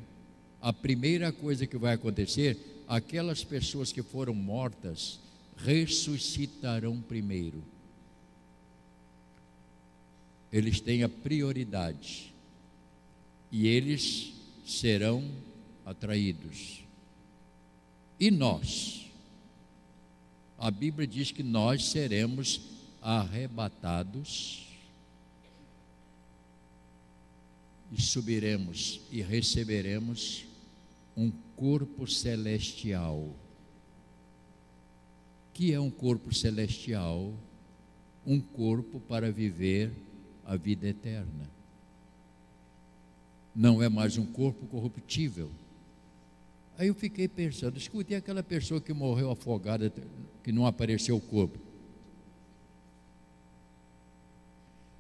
a 0.60 0.74
primeira 0.74 1.32
coisa 1.32 1.68
que 1.68 1.78
vai 1.78 1.94
acontecer, 1.94 2.58
aquelas 2.88 3.44
pessoas 3.44 3.92
que 3.92 4.02
foram 4.02 4.34
mortas 4.34 5.20
ressuscitarão 5.56 7.00
primeiro. 7.00 7.64
Eles 10.52 10.82
têm 10.82 11.04
a 11.04 11.10
prioridade 11.10 12.34
e 13.52 13.68
eles 13.68 14.34
serão 14.66 15.30
atraídos. 15.86 16.85
E 18.20 18.32
nós? 18.32 19.12
A 20.58 20.72
Bíblia 20.72 21.06
diz 21.06 21.32
que 21.32 21.44
nós 21.44 21.86
seremos 21.86 22.62
arrebatados 23.02 24.66
e 27.92 28.02
subiremos 28.02 29.02
e 29.12 29.22
receberemos 29.22 30.46
um 31.16 31.30
corpo 31.56 32.08
celestial. 32.08 33.36
Que 35.54 35.74
é 35.74 35.80
um 35.80 35.92
corpo 35.92 36.34
celestial? 36.34 37.34
Um 38.26 38.40
corpo 38.40 39.00
para 39.00 39.32
viver 39.32 39.92
a 40.46 40.56
vida 40.56 40.88
eterna. 40.88 41.50
Não 43.56 43.82
é 43.82 43.88
mais 43.88 44.18
um 44.18 44.26
corpo 44.26 44.66
corruptível. 44.68 45.50
Aí 46.78 46.88
eu 46.88 46.96
fiquei 46.96 47.28
pensando, 47.28 47.78
escutei 47.78 48.18
aquela 48.18 48.44
pessoa 48.44 48.82
que 48.82 48.94
morreu 48.94 49.32
afogada, 49.32 49.92
que 50.44 50.52
não 50.52 50.66
apareceu 50.66 51.16
o 51.16 51.22
corpo. 51.22 51.58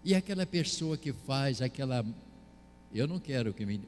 E 0.03 0.13
aquela 0.13 0.45
pessoa 0.45 0.97
que 0.97 1.11
faz 1.11 1.61
aquela. 1.61 2.05
Eu 2.93 3.07
não 3.07 3.19
quero 3.19 3.53
que 3.53 3.65
me. 3.65 3.81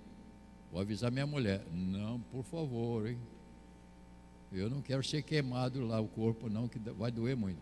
Vou 0.72 0.82
avisar 0.82 1.12
minha 1.12 1.28
mulher. 1.28 1.64
Não, 1.72 2.20
por 2.20 2.44
favor, 2.44 3.08
hein? 3.08 3.18
Eu 4.52 4.70
não 4.70 4.82
quero 4.82 5.04
ser 5.04 5.22
queimado 5.22 5.86
lá 5.86 6.00
o 6.00 6.08
corpo, 6.08 6.50
não, 6.50 6.68
que 6.68 6.80
vai 6.80 7.12
doer 7.12 7.38
muito. 7.38 7.60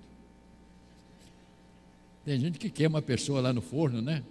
Tem 2.23 2.39
gente 2.39 2.57
que 2.57 2.69
queima 2.69 2.99
a 2.99 3.01
pessoa 3.01 3.41
lá 3.41 3.51
no 3.51 3.61
forno, 3.61 4.01
né? 4.01 4.23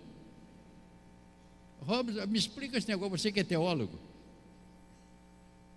Robson, 1.81 2.26
me 2.26 2.39
explica 2.39 2.78
esse 2.78 2.89
negócio, 2.89 3.17
você 3.17 3.30
que 3.30 3.41
é 3.41 3.45
teólogo. 3.45 3.99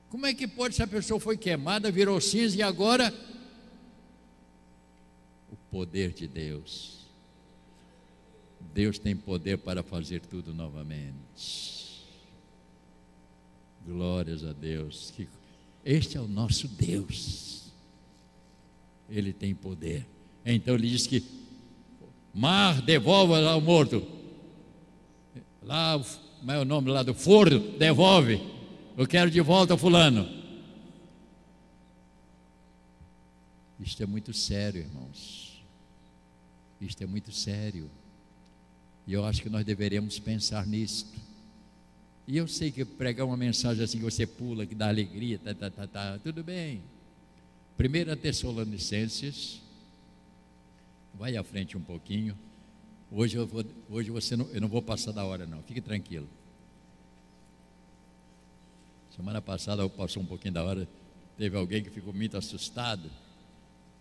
Como 0.10 0.26
é 0.26 0.34
que 0.34 0.48
pode, 0.48 0.76
se 0.76 0.84
a 0.84 0.88
pessoa 0.88 1.20
foi 1.20 1.38
queimada, 1.38 1.92
virou 1.92 2.20
cinza 2.22 2.58
e 2.58 2.62
agora. 2.62 3.14
O 5.52 5.56
poder 5.70 6.14
de 6.14 6.28
Deus. 6.28 6.98
Deus 8.74 8.98
tem 8.98 9.16
poder 9.16 9.58
para 9.58 9.84
fazer 9.84 10.22
tudo 10.22 10.54
novamente. 10.54 12.06
Glórias 13.86 14.44
a 14.46 14.54
Deus. 14.54 15.14
Este 15.84 16.18
é 16.18 16.22
o 16.22 16.28
nosso 16.28 16.68
Deus. 16.68 17.72
Ele 19.10 19.34
tem 19.34 19.56
poder. 19.56 20.06
Então 20.46 20.76
ele 20.76 20.90
diz 20.90 21.08
que 21.08 21.24
mar 22.34 22.82
devolva 22.82 23.40
lá 23.40 23.56
o 23.56 23.62
morto. 23.62 24.06
Lá, 25.62 26.02
como 26.40 26.52
é 26.52 26.60
o 26.60 26.66
nome 26.66 26.90
lá 26.92 27.04
do 27.04 27.14
forno? 27.14 27.60
Devolve. 27.78 28.57
Eu 28.98 29.06
quero 29.06 29.30
de 29.30 29.40
volta 29.42 29.78
fulano. 29.78 30.28
Isto 33.80 34.02
é 34.02 34.08
muito 34.08 34.34
sério, 34.34 34.82
irmãos. 34.82 35.64
Isto 36.82 37.04
é 37.04 37.06
muito 37.06 37.32
sério. 37.32 37.92
E 39.06 39.14
eu 39.14 39.24
acho 39.24 39.44
que 39.44 39.50
nós 39.50 39.64
deveríamos 39.64 40.18
pensar 40.18 40.66
nisto. 40.66 41.16
E 42.26 42.38
eu 42.38 42.48
sei 42.48 42.72
que 42.72 42.84
pregar 42.84 43.28
uma 43.28 43.38
mensagem 43.38 43.84
assim 43.84 44.00
que 44.00 44.04
você 44.04 44.26
pula, 44.26 44.66
que 44.66 44.74
dá 44.74 44.88
alegria, 44.88 45.38
tá, 45.38 45.54
tá, 45.54 45.70
tá, 45.70 45.86
tá, 45.86 46.18
tudo 46.18 46.44
bem. 46.44 46.82
1 47.80 48.16
Tessalonicenses, 48.16 49.62
vai 51.14 51.38
à 51.38 51.44
frente 51.44 51.78
um 51.78 51.82
pouquinho. 51.82 52.36
Hoje 53.12 53.38
eu, 53.38 53.46
vou, 53.46 53.64
hoje 53.92 54.10
você 54.10 54.36
não, 54.36 54.48
eu 54.48 54.60
não 54.60 54.68
vou 54.68 54.82
passar 54.82 55.12
da 55.12 55.24
hora, 55.24 55.46
não, 55.46 55.62
fique 55.62 55.82
tranquilo. 55.82 56.28
Semana 59.18 59.42
passada 59.42 59.90
passou 59.90 60.22
um 60.22 60.26
pouquinho 60.28 60.54
da 60.54 60.64
hora, 60.64 60.88
teve 61.40 61.58
alguém 61.58 61.84
que 61.84 61.90
ficou 61.90 62.14
muito 62.14 62.38
assustado. 62.38 63.10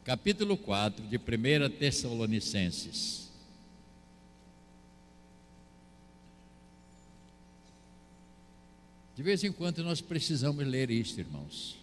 Capítulo 0.05 0.59
4 0.59 1.07
de 1.07 1.17
1 1.17 1.71
Tessalonicenses. 1.79 3.31
De 9.17 9.23
vez 9.23 9.43
em 9.43 9.51
quando 9.51 9.83
nós 9.83 10.03
precisamos 10.03 10.67
ler 10.67 10.91
isto, 10.91 11.19
irmãos. 11.19 11.79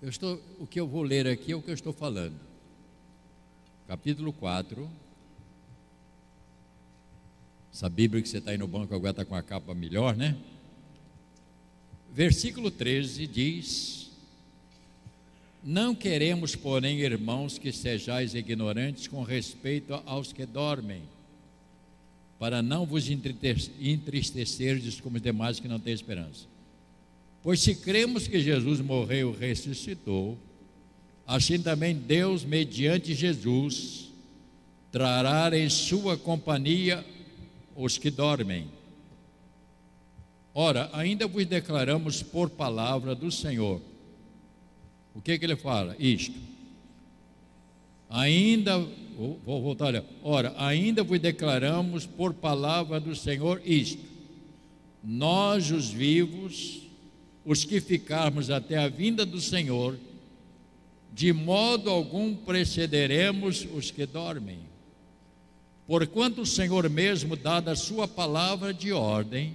Eu 0.00 0.08
estou, 0.08 0.40
o 0.60 0.68
que 0.68 0.78
eu 0.78 0.86
vou 0.86 1.02
ler 1.02 1.26
aqui 1.26 1.50
é 1.50 1.56
o 1.56 1.60
que 1.60 1.70
eu 1.70 1.74
estou 1.74 1.92
falando. 1.92 2.38
Capítulo 3.88 4.32
4. 4.32 5.09
Essa 7.72 7.88
Bíblia 7.88 8.22
que 8.22 8.28
você 8.28 8.38
está 8.38 8.50
aí 8.50 8.58
no 8.58 8.66
banco 8.66 8.94
agora 8.94 9.12
está 9.12 9.24
com 9.24 9.34
a 9.34 9.42
capa 9.42 9.74
melhor, 9.74 10.16
né? 10.16 10.36
Versículo 12.12 12.70
13 12.70 13.26
diz: 13.26 14.10
Não 15.62 15.94
queremos, 15.94 16.56
porém, 16.56 17.00
irmãos, 17.00 17.58
que 17.58 17.70
sejais 17.70 18.34
ignorantes 18.34 19.06
com 19.06 19.22
respeito 19.22 19.94
aos 20.04 20.32
que 20.32 20.44
dormem 20.44 21.02
para 22.40 22.62
não 22.62 22.86
vos 22.86 23.10
entristecerdes 23.10 24.98
como 24.98 25.16
os 25.16 25.22
demais 25.22 25.60
que 25.60 25.68
não 25.68 25.78
têm 25.78 25.92
esperança. 25.92 26.46
Pois 27.42 27.60
se 27.60 27.74
cremos 27.74 28.26
que 28.26 28.40
Jesus 28.40 28.80
morreu 28.80 29.34
e 29.34 29.46
ressuscitou, 29.46 30.38
assim 31.26 31.60
também 31.60 31.94
Deus, 31.94 32.42
mediante 32.42 33.14
Jesus, 33.14 34.10
trará 34.90 35.54
em 35.56 35.68
sua 35.68 36.16
companhia 36.16 37.04
os 37.74 37.98
que 37.98 38.10
dormem. 38.10 38.68
Ora, 40.54 40.90
ainda 40.92 41.26
vos 41.26 41.46
declaramos 41.46 42.22
por 42.22 42.50
palavra 42.50 43.14
do 43.14 43.30
Senhor. 43.30 43.80
O 45.14 45.20
que, 45.20 45.38
que 45.38 45.44
ele 45.44 45.56
fala? 45.56 45.96
Isto. 45.98 46.38
Ainda 48.08 48.78
vou 49.44 49.62
voltar, 49.62 49.86
olha. 49.86 50.04
Ora, 50.22 50.54
ainda 50.56 51.04
vos 51.04 51.20
declaramos 51.20 52.06
por 52.06 52.34
palavra 52.34 52.98
do 52.98 53.14
Senhor 53.14 53.60
isto: 53.64 54.02
nós, 55.02 55.70
os 55.70 55.90
vivos, 55.90 56.82
os 57.44 57.64
que 57.64 57.80
ficarmos 57.80 58.50
até 58.50 58.76
a 58.76 58.88
vinda 58.88 59.24
do 59.24 59.40
Senhor, 59.40 59.96
de 61.12 61.32
modo 61.32 61.90
algum 61.90 62.34
precederemos 62.34 63.66
os 63.74 63.90
que 63.90 64.06
dormem. 64.06 64.69
Porquanto 65.90 66.42
o 66.42 66.46
Senhor 66.46 66.88
mesmo, 66.88 67.34
dada 67.34 67.72
a 67.72 67.76
sua 67.76 68.06
palavra 68.06 68.72
de 68.72 68.92
ordem, 68.92 69.52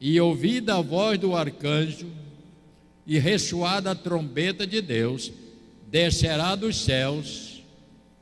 e 0.00 0.20
ouvida 0.20 0.76
a 0.76 0.80
voz 0.80 1.18
do 1.18 1.34
arcanjo, 1.34 2.06
e 3.04 3.18
ressoada 3.18 3.90
a 3.90 3.94
trombeta 3.96 4.64
de 4.64 4.80
Deus, 4.80 5.32
descerá 5.90 6.54
dos 6.54 6.76
céus 6.76 7.60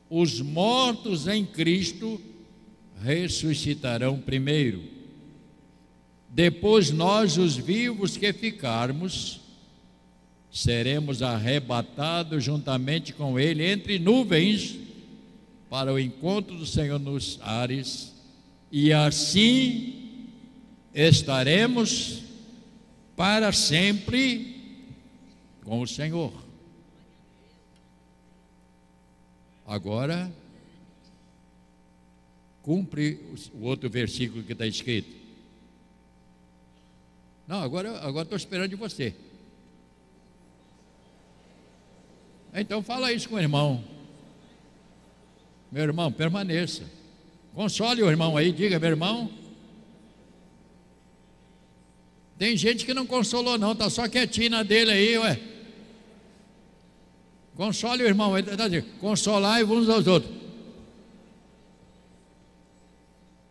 os 0.09 0.41
mortos 0.41 1.27
em 1.27 1.45
Cristo 1.45 2.19
ressuscitarão 3.03 4.17
primeiro. 4.17 4.81
Depois 6.27 6.89
nós, 6.89 7.37
os 7.37 7.55
vivos 7.55 8.17
que 8.17 8.33
ficarmos, 8.33 9.41
seremos 10.51 11.21
arrebatados 11.21 12.43
juntamente 12.43 13.13
com 13.13 13.39
Ele 13.39 13.63
entre 13.63 13.99
nuvens 13.99 14.88
para 15.69 15.93
o 15.93 15.99
encontro 15.99 16.57
do 16.57 16.65
Senhor 16.65 16.99
nos 16.99 17.39
ares, 17.41 18.13
e 18.71 18.91
assim 18.91 20.27
estaremos 20.93 22.23
para 23.15 23.51
sempre 23.51 24.81
com 25.63 25.81
o 25.81 25.87
Senhor. 25.87 26.33
Agora, 29.67 30.31
cumpre 32.63 33.19
o 33.53 33.65
outro 33.65 33.87
versículo 33.89 34.43
que 34.43 34.53
está 34.53 34.65
escrito. 34.65 35.15
Não, 37.47 37.61
agora 37.61 37.99
agora 37.99 38.23
estou 38.23 38.37
esperando 38.37 38.69
de 38.69 38.75
você. 38.75 39.13
Então 42.53 42.81
fala 42.81 43.13
isso 43.13 43.29
com 43.29 43.35
o 43.35 43.39
irmão. 43.39 43.83
Meu 45.71 45.83
irmão, 45.83 46.11
permaneça. 46.11 46.83
Console 47.53 48.01
o 48.03 48.09
irmão 48.09 48.37
aí, 48.37 48.51
diga, 48.51 48.79
meu 48.79 48.89
irmão. 48.89 49.29
Tem 52.37 52.55
gente 52.55 52.85
que 52.85 52.93
não 52.93 53.05
consolou, 53.05 53.57
não, 53.57 53.73
está 53.73 53.89
só 53.89 54.07
quietinho 54.07 54.51
na 54.51 54.63
dele 54.63 54.91
aí, 54.91 55.17
ué. 55.17 55.39
Console 57.55 58.03
o 58.03 58.07
irmão, 58.07 58.33
dizendo, 58.41 58.81
consolai 58.99 59.63
uns 59.63 59.89
aos 59.89 60.07
outros. 60.07 60.33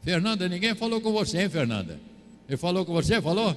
Fernanda, 0.01 0.49
ninguém 0.49 0.75
falou 0.75 1.03
com 1.03 1.13
você, 1.13 1.43
hein, 1.43 1.51
Fernanda? 1.51 2.01
Ele 2.49 2.57
falou 2.57 2.87
com 2.87 2.95
você? 2.95 3.21
Falou? 3.21 3.55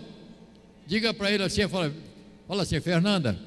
Diga 0.85 1.13
para 1.13 1.31
ele 1.31 1.43
assim, 1.43 1.65
fala, 1.69 1.93
fala 2.45 2.63
assim, 2.63 2.81
Fernanda, 2.81 3.39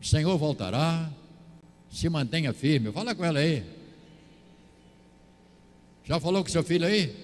o 0.00 0.06
Senhor 0.06 0.38
voltará, 0.38 1.10
se 1.90 2.08
mantenha 2.08 2.52
firme. 2.52 2.92
Fala 2.92 3.12
com 3.12 3.24
ela 3.24 3.40
aí. 3.40 3.81
Já 6.04 6.18
falou 6.18 6.42
com 6.42 6.50
seu 6.50 6.62
filho 6.62 6.86
aí? 6.86 7.14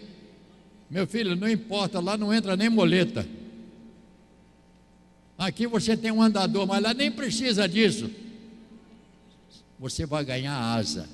Meu 0.90 1.06
filho, 1.06 1.36
não 1.36 1.48
importa, 1.48 2.00
lá 2.00 2.16
não 2.16 2.32
entra 2.32 2.56
nem 2.56 2.68
moleta. 2.68 3.26
Aqui 5.36 5.66
você 5.66 5.96
tem 5.96 6.10
um 6.10 6.22
andador, 6.22 6.66
mas 6.66 6.82
lá 6.82 6.94
nem 6.94 7.12
precisa 7.12 7.68
disso. 7.68 8.10
Você 9.78 10.06
vai 10.06 10.24
ganhar 10.24 10.56
asa. 10.56 11.08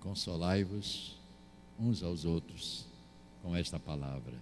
Consolai-vos 0.00 1.16
uns 1.78 2.02
aos 2.02 2.24
outros 2.24 2.84
com 3.42 3.54
esta 3.54 3.78
palavra. 3.78 4.34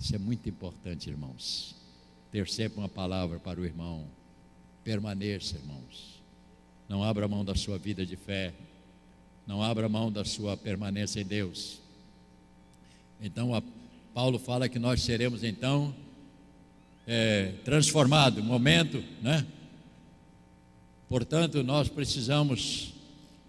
Isso 0.00 0.14
é 0.16 0.18
muito 0.18 0.48
importante, 0.48 1.10
irmãos. 1.10 1.74
Ter 2.32 2.48
sempre 2.48 2.78
uma 2.78 2.88
palavra 2.88 3.38
para 3.38 3.60
o 3.60 3.64
irmão. 3.66 4.06
Permaneça, 4.82 5.56
irmãos. 5.56 6.22
Não 6.88 7.04
abra 7.04 7.28
mão 7.28 7.44
da 7.44 7.54
sua 7.54 7.76
vida 7.76 8.06
de 8.06 8.16
fé. 8.16 8.54
Não 9.46 9.62
abra 9.62 9.88
mão 9.90 10.10
da 10.10 10.24
sua 10.24 10.56
permanência 10.56 11.20
em 11.20 11.26
Deus. 11.26 11.80
Então, 13.20 13.62
Paulo 14.14 14.38
fala 14.38 14.70
que 14.70 14.78
nós 14.78 15.02
seremos 15.02 15.44
então 15.44 15.94
é, 17.06 17.52
transformados, 17.64 18.42
momento, 18.42 19.04
né? 19.20 19.46
Portanto, 21.08 21.62
nós 21.62 21.88
precisamos 21.88 22.94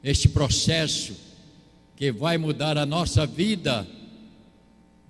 este 0.03 0.27
processo 0.27 1.15
que 1.95 2.11
vai 2.11 2.37
mudar 2.37 2.77
a 2.77 2.85
nossa 2.85 3.25
vida, 3.25 3.87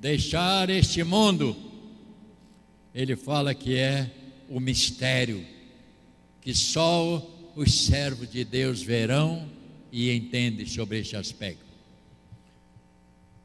deixar 0.02 0.70
este 0.70 1.04
mundo. 1.04 1.56
Ele 2.94 3.16
fala 3.16 3.54
que 3.54 3.78
é 3.78 4.12
o 4.50 4.60
mistério 4.60 5.46
que 6.42 6.54
só 6.54 7.26
os 7.56 7.86
servos 7.86 8.30
de 8.30 8.44
Deus 8.44 8.82
verão 8.82 9.48
e 9.92 10.12
entendem 10.12 10.66
sobre 10.66 11.00
este 11.00 11.16
aspecto. 11.16 11.64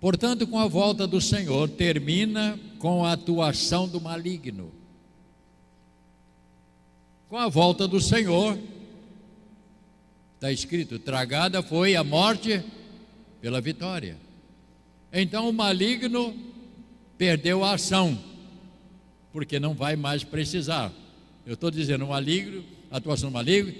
Portanto, 0.01 0.47
com 0.47 0.59
a 0.59 0.66
volta 0.66 1.07
do 1.07 1.21
Senhor, 1.21 1.69
termina 1.69 2.59
com 2.79 3.05
a 3.05 3.12
atuação 3.12 3.87
do 3.87 4.01
maligno. 4.01 4.73
Com 7.29 7.37
a 7.37 7.49
volta 7.49 7.87
do 7.87 8.01
Senhor, 8.01 8.59
Está 10.37 10.53
escrito: 10.53 10.99
tragada 10.99 11.62
foi 11.62 11.97
a 11.97 12.05
morte 12.05 12.62
pela 13.40 13.61
vitória. 13.61 14.26
Então 15.12 15.49
o 15.49 15.53
maligno 15.53 16.35
perdeu 17.16 17.64
a 17.64 17.75
ação, 17.75 18.19
porque 19.33 19.59
não 19.59 19.75
vai 19.75 19.97
mais 19.97 20.25
precisar. 20.25 20.92
Eu 21.47 21.55
estou 21.55 21.71
dizendo, 21.71 22.05
o 22.05 22.09
maligno, 22.09 22.64
a 22.90 22.97
atuação 22.97 23.31
do 23.31 23.35
maligno, 23.35 23.73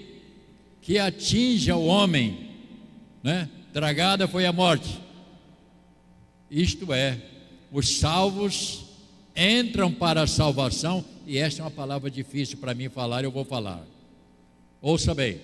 que 0.81 0.97
atinja 0.97 1.75
o 1.75 1.85
homem, 1.85 2.49
né? 3.21 3.49
Tragada 3.73 4.27
foi 4.27 4.45
a 4.45 4.53
morte. 4.53 4.99
Isto 6.49 6.93
é, 6.93 7.21
os 7.71 7.99
salvos 7.99 8.85
entram 9.35 9.91
para 9.91 10.23
a 10.23 10.27
salvação, 10.27 11.03
e 11.25 11.37
esta 11.37 11.61
é 11.61 11.63
uma 11.63 11.71
palavra 11.71 12.09
difícil 12.09 12.57
para 12.57 12.73
mim 12.73 12.89
falar, 12.89 13.23
eu 13.23 13.31
vou 13.31 13.43
falar. 13.43 13.85
Ouça 14.81 15.13
bem 15.13 15.39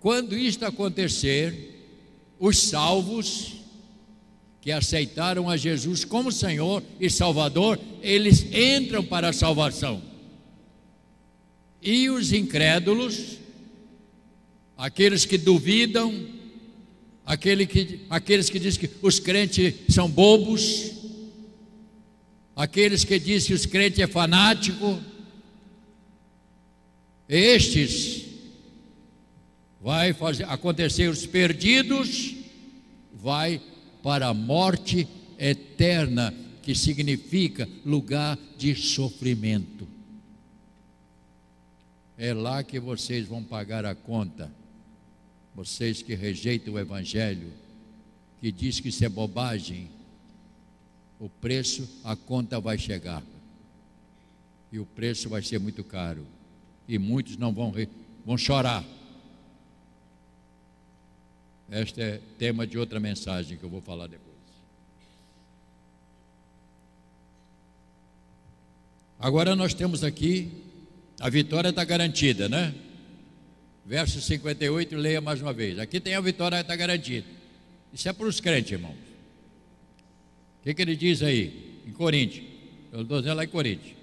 quando 0.00 0.36
isto 0.36 0.64
acontecer, 0.64 1.76
os 2.38 2.58
salvos 2.58 3.59
que 4.60 4.70
aceitaram 4.70 5.48
a 5.48 5.56
Jesus 5.56 6.04
como 6.04 6.30
Senhor 6.30 6.82
e 6.98 7.08
Salvador, 7.08 7.78
eles 8.02 8.44
entram 8.52 9.02
para 9.02 9.30
a 9.30 9.32
salvação. 9.32 10.02
E 11.80 12.10
os 12.10 12.32
incrédulos, 12.32 13.38
aqueles 14.76 15.24
que 15.24 15.38
duvidam, 15.38 16.28
aquele 17.24 17.66
que, 17.66 18.00
aqueles 18.10 18.50
que 18.50 18.58
dizem 18.58 18.80
que 18.80 18.90
os 19.00 19.18
crentes 19.18 19.74
são 19.88 20.10
bobos, 20.10 20.92
aqueles 22.54 23.02
que 23.02 23.18
dizem 23.18 23.48
que 23.48 23.54
os 23.54 23.64
crentes 23.64 24.00
é 24.00 24.06
fanático, 24.06 25.00
estes 27.26 28.26
vai 29.80 30.12
fazer 30.12 30.44
acontecer 30.44 31.08
os 31.08 31.24
perdidos, 31.24 32.34
vai 33.14 33.58
para 34.02 34.28
a 34.28 34.34
morte 34.34 35.06
eterna, 35.38 36.34
que 36.62 36.74
significa 36.74 37.68
lugar 37.84 38.38
de 38.56 38.74
sofrimento. 38.74 39.88
É 42.16 42.34
lá 42.34 42.62
que 42.62 42.78
vocês 42.78 43.26
vão 43.26 43.42
pagar 43.42 43.86
a 43.86 43.94
conta. 43.94 44.52
Vocês 45.54 46.02
que 46.02 46.14
rejeitam 46.14 46.74
o 46.74 46.78
Evangelho, 46.78 47.52
que 48.40 48.52
diz 48.52 48.78
que 48.78 48.88
isso 48.88 49.04
é 49.04 49.08
bobagem, 49.08 49.88
o 51.18 51.28
preço, 51.28 51.88
a 52.04 52.14
conta 52.14 52.60
vai 52.60 52.78
chegar. 52.78 53.22
E 54.70 54.78
o 54.78 54.86
preço 54.86 55.28
vai 55.28 55.42
ser 55.42 55.58
muito 55.58 55.82
caro. 55.82 56.26
E 56.86 56.98
muitos 56.98 57.36
não 57.36 57.52
vão, 57.52 57.72
vão 58.24 58.38
chorar 58.38 58.84
este 61.70 62.00
é 62.00 62.20
tema 62.38 62.66
de 62.66 62.76
outra 62.76 62.98
mensagem 62.98 63.56
que 63.56 63.62
eu 63.62 63.70
vou 63.70 63.80
falar 63.80 64.08
depois. 64.08 64.30
Agora 69.18 69.54
nós 69.54 69.72
temos 69.74 70.02
aqui, 70.02 70.50
a 71.20 71.28
vitória 71.28 71.68
está 71.68 71.84
garantida, 71.84 72.48
né? 72.48 72.74
Verso 73.86 74.20
58, 74.20 74.96
leia 74.96 75.20
mais 75.20 75.40
uma 75.42 75.52
vez. 75.52 75.78
Aqui 75.78 76.00
tem 76.00 76.14
a 76.14 76.20
vitória 76.20 76.60
está 76.60 76.74
garantida. 76.74 77.26
Isso 77.92 78.08
é 78.08 78.12
para 78.12 78.26
os 78.26 78.40
crentes, 78.40 78.72
irmãos. 78.72 78.96
O 80.60 80.64
que, 80.64 80.74
que 80.74 80.82
ele 80.82 80.96
diz 80.96 81.22
aí? 81.22 81.82
Em 81.86 81.92
Coríntios. 81.92 82.46
Eu 82.92 83.02
estou 83.02 83.20
dizendo 83.20 83.36
lá 83.36 83.44
em 83.44 83.48
Coríntios. 83.48 83.94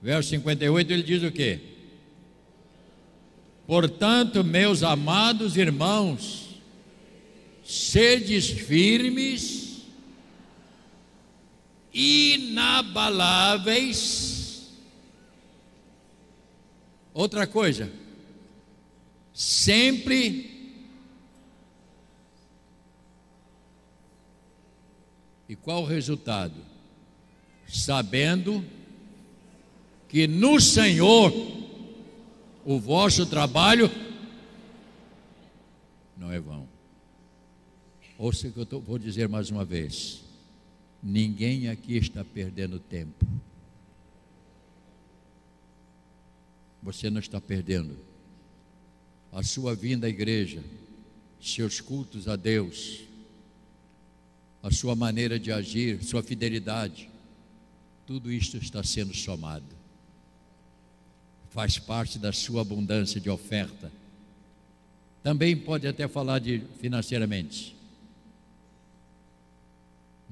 Verso 0.00 0.30
58, 0.30 0.92
ele 0.92 1.02
diz 1.02 1.22
o 1.22 1.30
quê? 1.30 1.60
Portanto, 3.66 4.44
meus 4.44 4.82
amados 4.82 5.56
irmãos, 5.56 6.51
sedes 7.64 8.48
firmes, 8.48 9.82
inabaláveis. 11.92 14.70
Outra 17.14 17.46
coisa, 17.46 17.92
sempre 19.34 20.52
E 25.52 25.56
qual 25.56 25.82
o 25.82 25.86
resultado? 25.86 26.54
Sabendo 27.68 28.64
que 30.08 30.26
no 30.26 30.58
Senhor 30.58 31.30
o 32.64 32.80
vosso 32.80 33.26
trabalho 33.26 33.90
não 36.16 36.32
é 36.32 36.40
vão. 36.40 36.66
Ouça 38.22 38.46
o 38.46 38.52
que 38.52 38.58
eu 38.60 38.64
tô, 38.64 38.78
vou 38.78 39.00
dizer 39.00 39.28
mais 39.28 39.50
uma 39.50 39.64
vez: 39.64 40.22
ninguém 41.02 41.68
aqui 41.68 41.96
está 41.96 42.24
perdendo 42.24 42.78
tempo. 42.78 43.26
Você 46.84 47.10
não 47.10 47.18
está 47.18 47.40
perdendo. 47.40 47.98
A 49.32 49.42
sua 49.42 49.74
vinda 49.74 50.06
à 50.06 50.08
igreja, 50.08 50.62
seus 51.40 51.80
cultos 51.80 52.28
a 52.28 52.36
Deus, 52.36 53.00
a 54.62 54.70
sua 54.70 54.94
maneira 54.94 55.36
de 55.36 55.50
agir, 55.50 56.00
sua 56.04 56.22
fidelidade, 56.22 57.10
tudo 58.06 58.30
isto 58.30 58.56
está 58.56 58.84
sendo 58.84 59.12
somado. 59.12 59.66
Faz 61.50 61.76
parte 61.76 62.20
da 62.20 62.32
sua 62.32 62.60
abundância 62.60 63.20
de 63.20 63.28
oferta. 63.28 63.90
Também 65.24 65.56
pode 65.56 65.88
até 65.88 66.06
falar 66.06 66.38
de 66.38 66.62
financeiramente. 66.78 67.81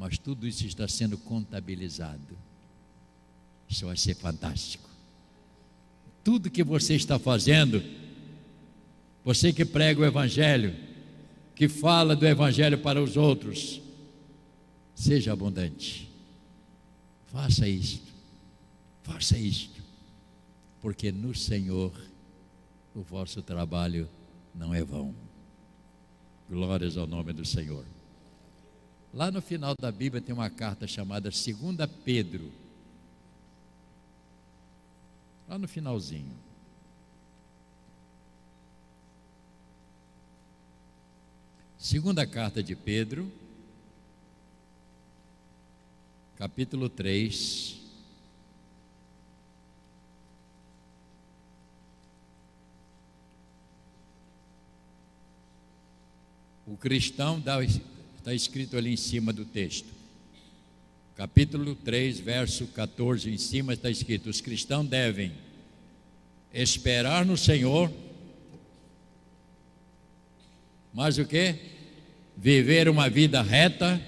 Mas 0.00 0.16
tudo 0.16 0.48
isso 0.48 0.64
está 0.64 0.88
sendo 0.88 1.18
contabilizado. 1.18 2.34
Isso 3.68 3.84
vai 3.84 3.98
ser 3.98 4.14
fantástico. 4.14 4.88
Tudo 6.24 6.50
que 6.50 6.64
você 6.64 6.94
está 6.94 7.18
fazendo, 7.18 7.84
você 9.22 9.52
que 9.52 9.62
prega 9.62 10.00
o 10.00 10.04
Evangelho, 10.06 10.74
que 11.54 11.68
fala 11.68 12.16
do 12.16 12.26
Evangelho 12.26 12.78
para 12.78 13.00
os 13.00 13.18
outros, 13.18 13.82
seja 14.94 15.34
abundante. 15.34 16.10
Faça 17.26 17.68
isto, 17.68 18.10
faça 19.02 19.36
isto, 19.36 19.82
porque 20.80 21.12
no 21.12 21.34
Senhor 21.34 21.92
o 22.94 23.02
vosso 23.02 23.42
trabalho 23.42 24.08
não 24.54 24.74
é 24.74 24.82
vão. 24.82 25.14
Glórias 26.48 26.96
ao 26.96 27.06
nome 27.06 27.34
do 27.34 27.44
Senhor. 27.44 27.84
Lá 29.12 29.30
no 29.30 29.42
final 29.42 29.74
da 29.78 29.90
Bíblia 29.90 30.22
tem 30.22 30.32
uma 30.32 30.48
carta 30.48 30.86
chamada 30.86 31.30
2 31.30 31.46
Pedro. 32.04 32.52
Lá 35.48 35.58
no 35.58 35.66
finalzinho. 35.66 36.36
Segunda 41.76 42.24
carta 42.24 42.62
de 42.62 42.76
Pedro, 42.76 43.32
capítulo 46.36 46.88
3. 46.88 47.80
O 56.66 56.76
cristão 56.76 57.40
dá, 57.40 57.56
está 58.20 58.34
escrito 58.34 58.76
ali 58.76 58.92
em 58.92 58.96
cima 58.96 59.32
do 59.32 59.46
texto. 59.46 59.88
Capítulo 61.16 61.74
3, 61.74 62.20
verso 62.20 62.66
14, 62.66 63.30
em 63.30 63.38
cima 63.38 63.72
está 63.72 63.90
escrito: 63.90 64.28
os 64.28 64.40
cristãos 64.40 64.86
devem 64.86 65.32
esperar 66.52 67.24
no 67.24 67.36
Senhor, 67.36 67.90
mas 70.92 71.16
o 71.18 71.24
que? 71.24 71.56
Viver 72.36 72.88
uma 72.88 73.08
vida 73.08 73.42
reta 73.42 74.00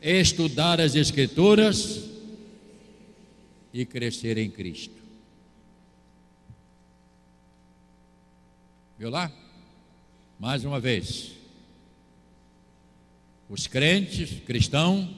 estudar 0.00 0.80
as 0.80 0.94
Escrituras 0.94 2.04
e 3.72 3.86
crescer 3.86 4.36
em 4.36 4.50
Cristo. 4.50 4.94
Viu 8.98 9.10
lá? 9.10 9.32
Mais 10.38 10.64
uma 10.64 10.78
vez. 10.78 11.43
Os 13.54 13.68
crentes, 13.68 14.40
cristãos, 14.44 15.08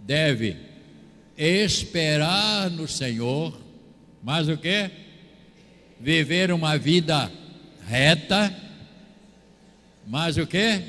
devem 0.00 0.54
esperar 1.34 2.70
no 2.70 2.86
Senhor, 2.86 3.58
mas 4.22 4.50
o 4.50 4.58
que? 4.58 4.90
Viver 5.98 6.52
uma 6.52 6.76
vida 6.76 7.32
reta, 7.88 8.54
mas 10.06 10.36
o 10.36 10.46
que? 10.46 10.82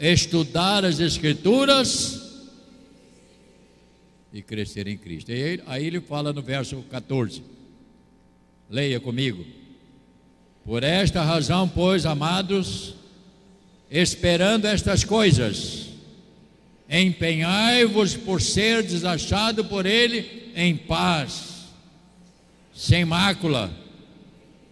estudar 0.00 0.86
as 0.86 0.98
Escrituras 1.00 2.40
e 4.32 4.40
crescer 4.40 4.86
em 4.88 4.96
Cristo. 4.96 5.32
E 5.32 5.60
aí 5.66 5.86
ele 5.86 6.00
fala 6.00 6.32
no 6.32 6.40
verso 6.40 6.82
14. 6.90 7.42
Leia 8.70 8.98
comigo. 8.98 9.44
Por 10.64 10.82
esta 10.82 11.22
razão, 11.22 11.68
pois, 11.68 12.06
amados, 12.06 13.01
esperando 13.92 14.64
estas 14.64 15.04
coisas, 15.04 15.90
empenhai-vos 16.88 18.16
por 18.16 18.40
ser 18.40 18.82
desachado 18.82 19.64
por 19.66 19.86
ele 19.86 20.50
em 20.56 20.76
paz, 20.76 21.66
sem 22.74 23.04
mácula 23.04 23.70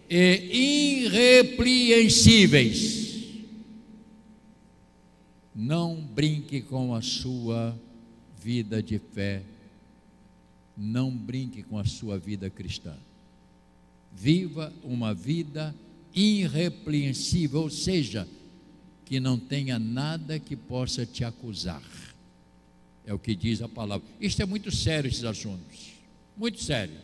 e 0.09 1.05
irrepreensíveis 1.05 3.01
não 5.61 5.95
brinque 5.95 6.61
com 6.61 6.95
a 6.95 7.01
sua 7.01 7.77
vida 8.41 8.81
de 8.81 8.97
fé. 8.97 9.43
Não 10.75 11.15
brinque 11.15 11.61
com 11.61 11.77
a 11.77 11.85
sua 11.85 12.17
vida 12.17 12.49
cristã. 12.49 12.95
Viva 14.11 14.73
uma 14.83 15.13
vida 15.13 15.75
irrepreensível, 16.15 17.61
ou 17.61 17.69
seja, 17.69 18.27
que 19.11 19.19
não 19.19 19.37
tenha 19.37 19.77
nada 19.77 20.39
que 20.39 20.55
possa 20.55 21.05
te 21.05 21.25
acusar. 21.25 21.83
É 23.05 23.13
o 23.13 23.19
que 23.19 23.35
diz 23.35 23.61
a 23.61 23.67
palavra. 23.67 24.07
Isto 24.21 24.41
é 24.41 24.45
muito 24.45 24.71
sério, 24.71 25.09
esses 25.09 25.25
assuntos. 25.25 25.91
Muito 26.37 26.63
sério. 26.63 26.95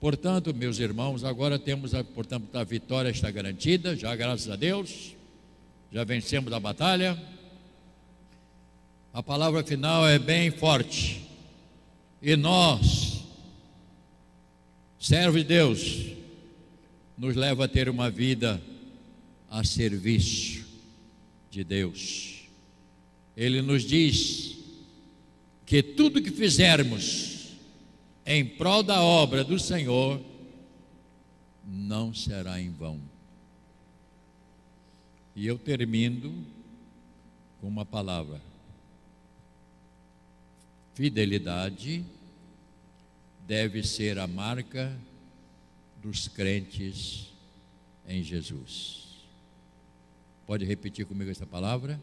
Portanto, 0.00 0.52
meus 0.52 0.80
irmãos, 0.80 1.22
agora 1.22 1.60
temos, 1.60 1.94
a, 1.94 2.02
portanto, 2.02 2.52
a 2.56 2.64
vitória 2.64 3.10
está 3.10 3.30
garantida, 3.30 3.94
já 3.94 4.16
graças 4.16 4.50
a 4.50 4.56
Deus, 4.56 5.14
já 5.92 6.02
vencemos 6.02 6.52
a 6.52 6.58
batalha. 6.58 7.16
A 9.14 9.22
palavra 9.22 9.62
final 9.62 10.08
é 10.08 10.18
bem 10.18 10.50
forte. 10.50 11.24
E 12.20 12.34
nós, 12.34 13.22
servos 14.98 15.42
de 15.42 15.46
Deus, 15.46 16.16
nos 17.16 17.34
leva 17.34 17.64
a 17.64 17.68
ter 17.68 17.88
uma 17.88 18.10
vida 18.10 18.62
a 19.50 19.64
serviço 19.64 20.66
de 21.50 21.64
Deus. 21.64 22.48
Ele 23.36 23.62
nos 23.62 23.84
diz 23.84 24.58
que 25.64 25.82
tudo 25.82 26.22
que 26.22 26.30
fizermos, 26.30 27.54
em 28.24 28.44
prol 28.44 28.82
da 28.82 29.02
obra 29.02 29.42
do 29.42 29.58
Senhor, 29.58 30.20
não 31.66 32.14
será 32.14 32.60
em 32.60 32.70
vão. 32.70 33.00
E 35.34 35.46
eu 35.46 35.58
termino 35.58 36.44
com 37.60 37.68
uma 37.68 37.84
palavra: 37.84 38.40
fidelidade 40.94 42.04
deve 43.46 43.82
ser 43.82 44.18
a 44.18 44.26
marca 44.26 44.96
dos 46.06 46.28
crentes 46.28 47.32
em 48.06 48.22
Jesus. 48.22 49.26
Pode 50.46 50.64
repetir 50.64 51.04
comigo 51.04 51.28
essa 51.28 51.44
palavra? 51.44 52.00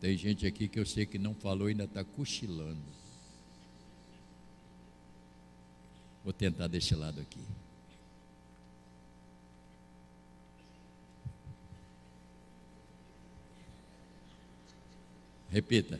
Tem 0.00 0.16
gente 0.16 0.44
aqui 0.44 0.66
que 0.66 0.80
eu 0.80 0.84
sei 0.84 1.06
que 1.06 1.16
não 1.16 1.32
falou 1.32 1.68
e 1.68 1.72
ainda 1.72 1.84
está 1.84 2.02
cochilando. 2.02 2.82
Vou 6.24 6.32
tentar 6.32 6.66
desse 6.66 6.96
lado 6.96 7.20
aqui. 7.20 7.40
Repita. 15.50 15.98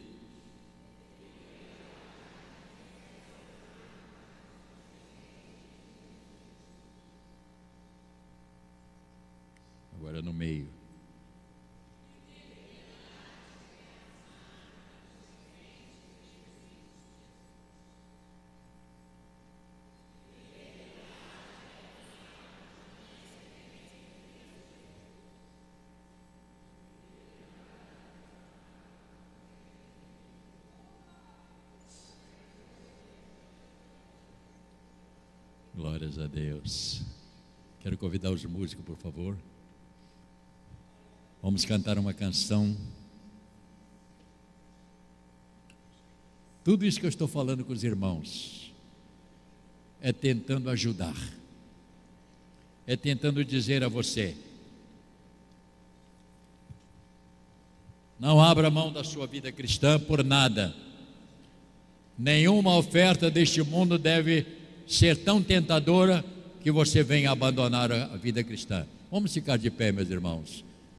Agora 9.94 10.22
no 10.22 10.32
meio. 10.32 10.78
Glórias 35.79 36.19
a 36.19 36.27
Deus. 36.27 37.03
Quero 37.79 37.97
convidar 37.97 38.33
os 38.33 38.45
músicos, 38.45 38.85
por 38.85 38.97
favor. 38.97 39.38
Vamos 41.41 41.64
cantar 41.64 41.97
uma 42.01 42.12
canção. 42.12 42.77
Tudo 46.64 46.85
isso 46.85 46.99
que 46.99 47.07
eu 47.07 47.09
estou 47.09 47.29
falando 47.29 47.64
com 47.64 47.73
os 47.73 47.85
irmãos 47.85 48.75
é 50.01 50.12
tentando 50.12 50.69
ajudar, 50.69 51.14
é 52.85 52.97
tentando 52.97 53.45
dizer 53.45 53.85
a 53.85 53.88
você: 53.88 54.37
não 58.19 58.41
abra 58.41 58.69
mão 58.69 58.93
da 58.93 59.05
sua 59.05 59.29
vida 59.29 59.53
cristã 59.53 60.01
por 60.01 60.25
nada. 60.25 60.75
Nenhuma 62.19 62.77
oferta 62.77 63.31
deste 63.31 63.62
mundo 63.62 63.97
deve 63.97 64.58
ser 64.88 65.16
tão 65.18 65.42
tentadora 65.42 66.24
que 66.62 66.70
você 66.72 67.03
venha 67.03 67.31
abandonar 67.31 67.92
a 67.92 68.16
vida 68.16 68.42
cristã. 68.42 68.87
Vamos 69.11 69.33
ficar 69.33 69.57
de 69.57 69.70
pé, 69.70 69.92
meus 69.92 70.11
irmãos. 70.11 70.64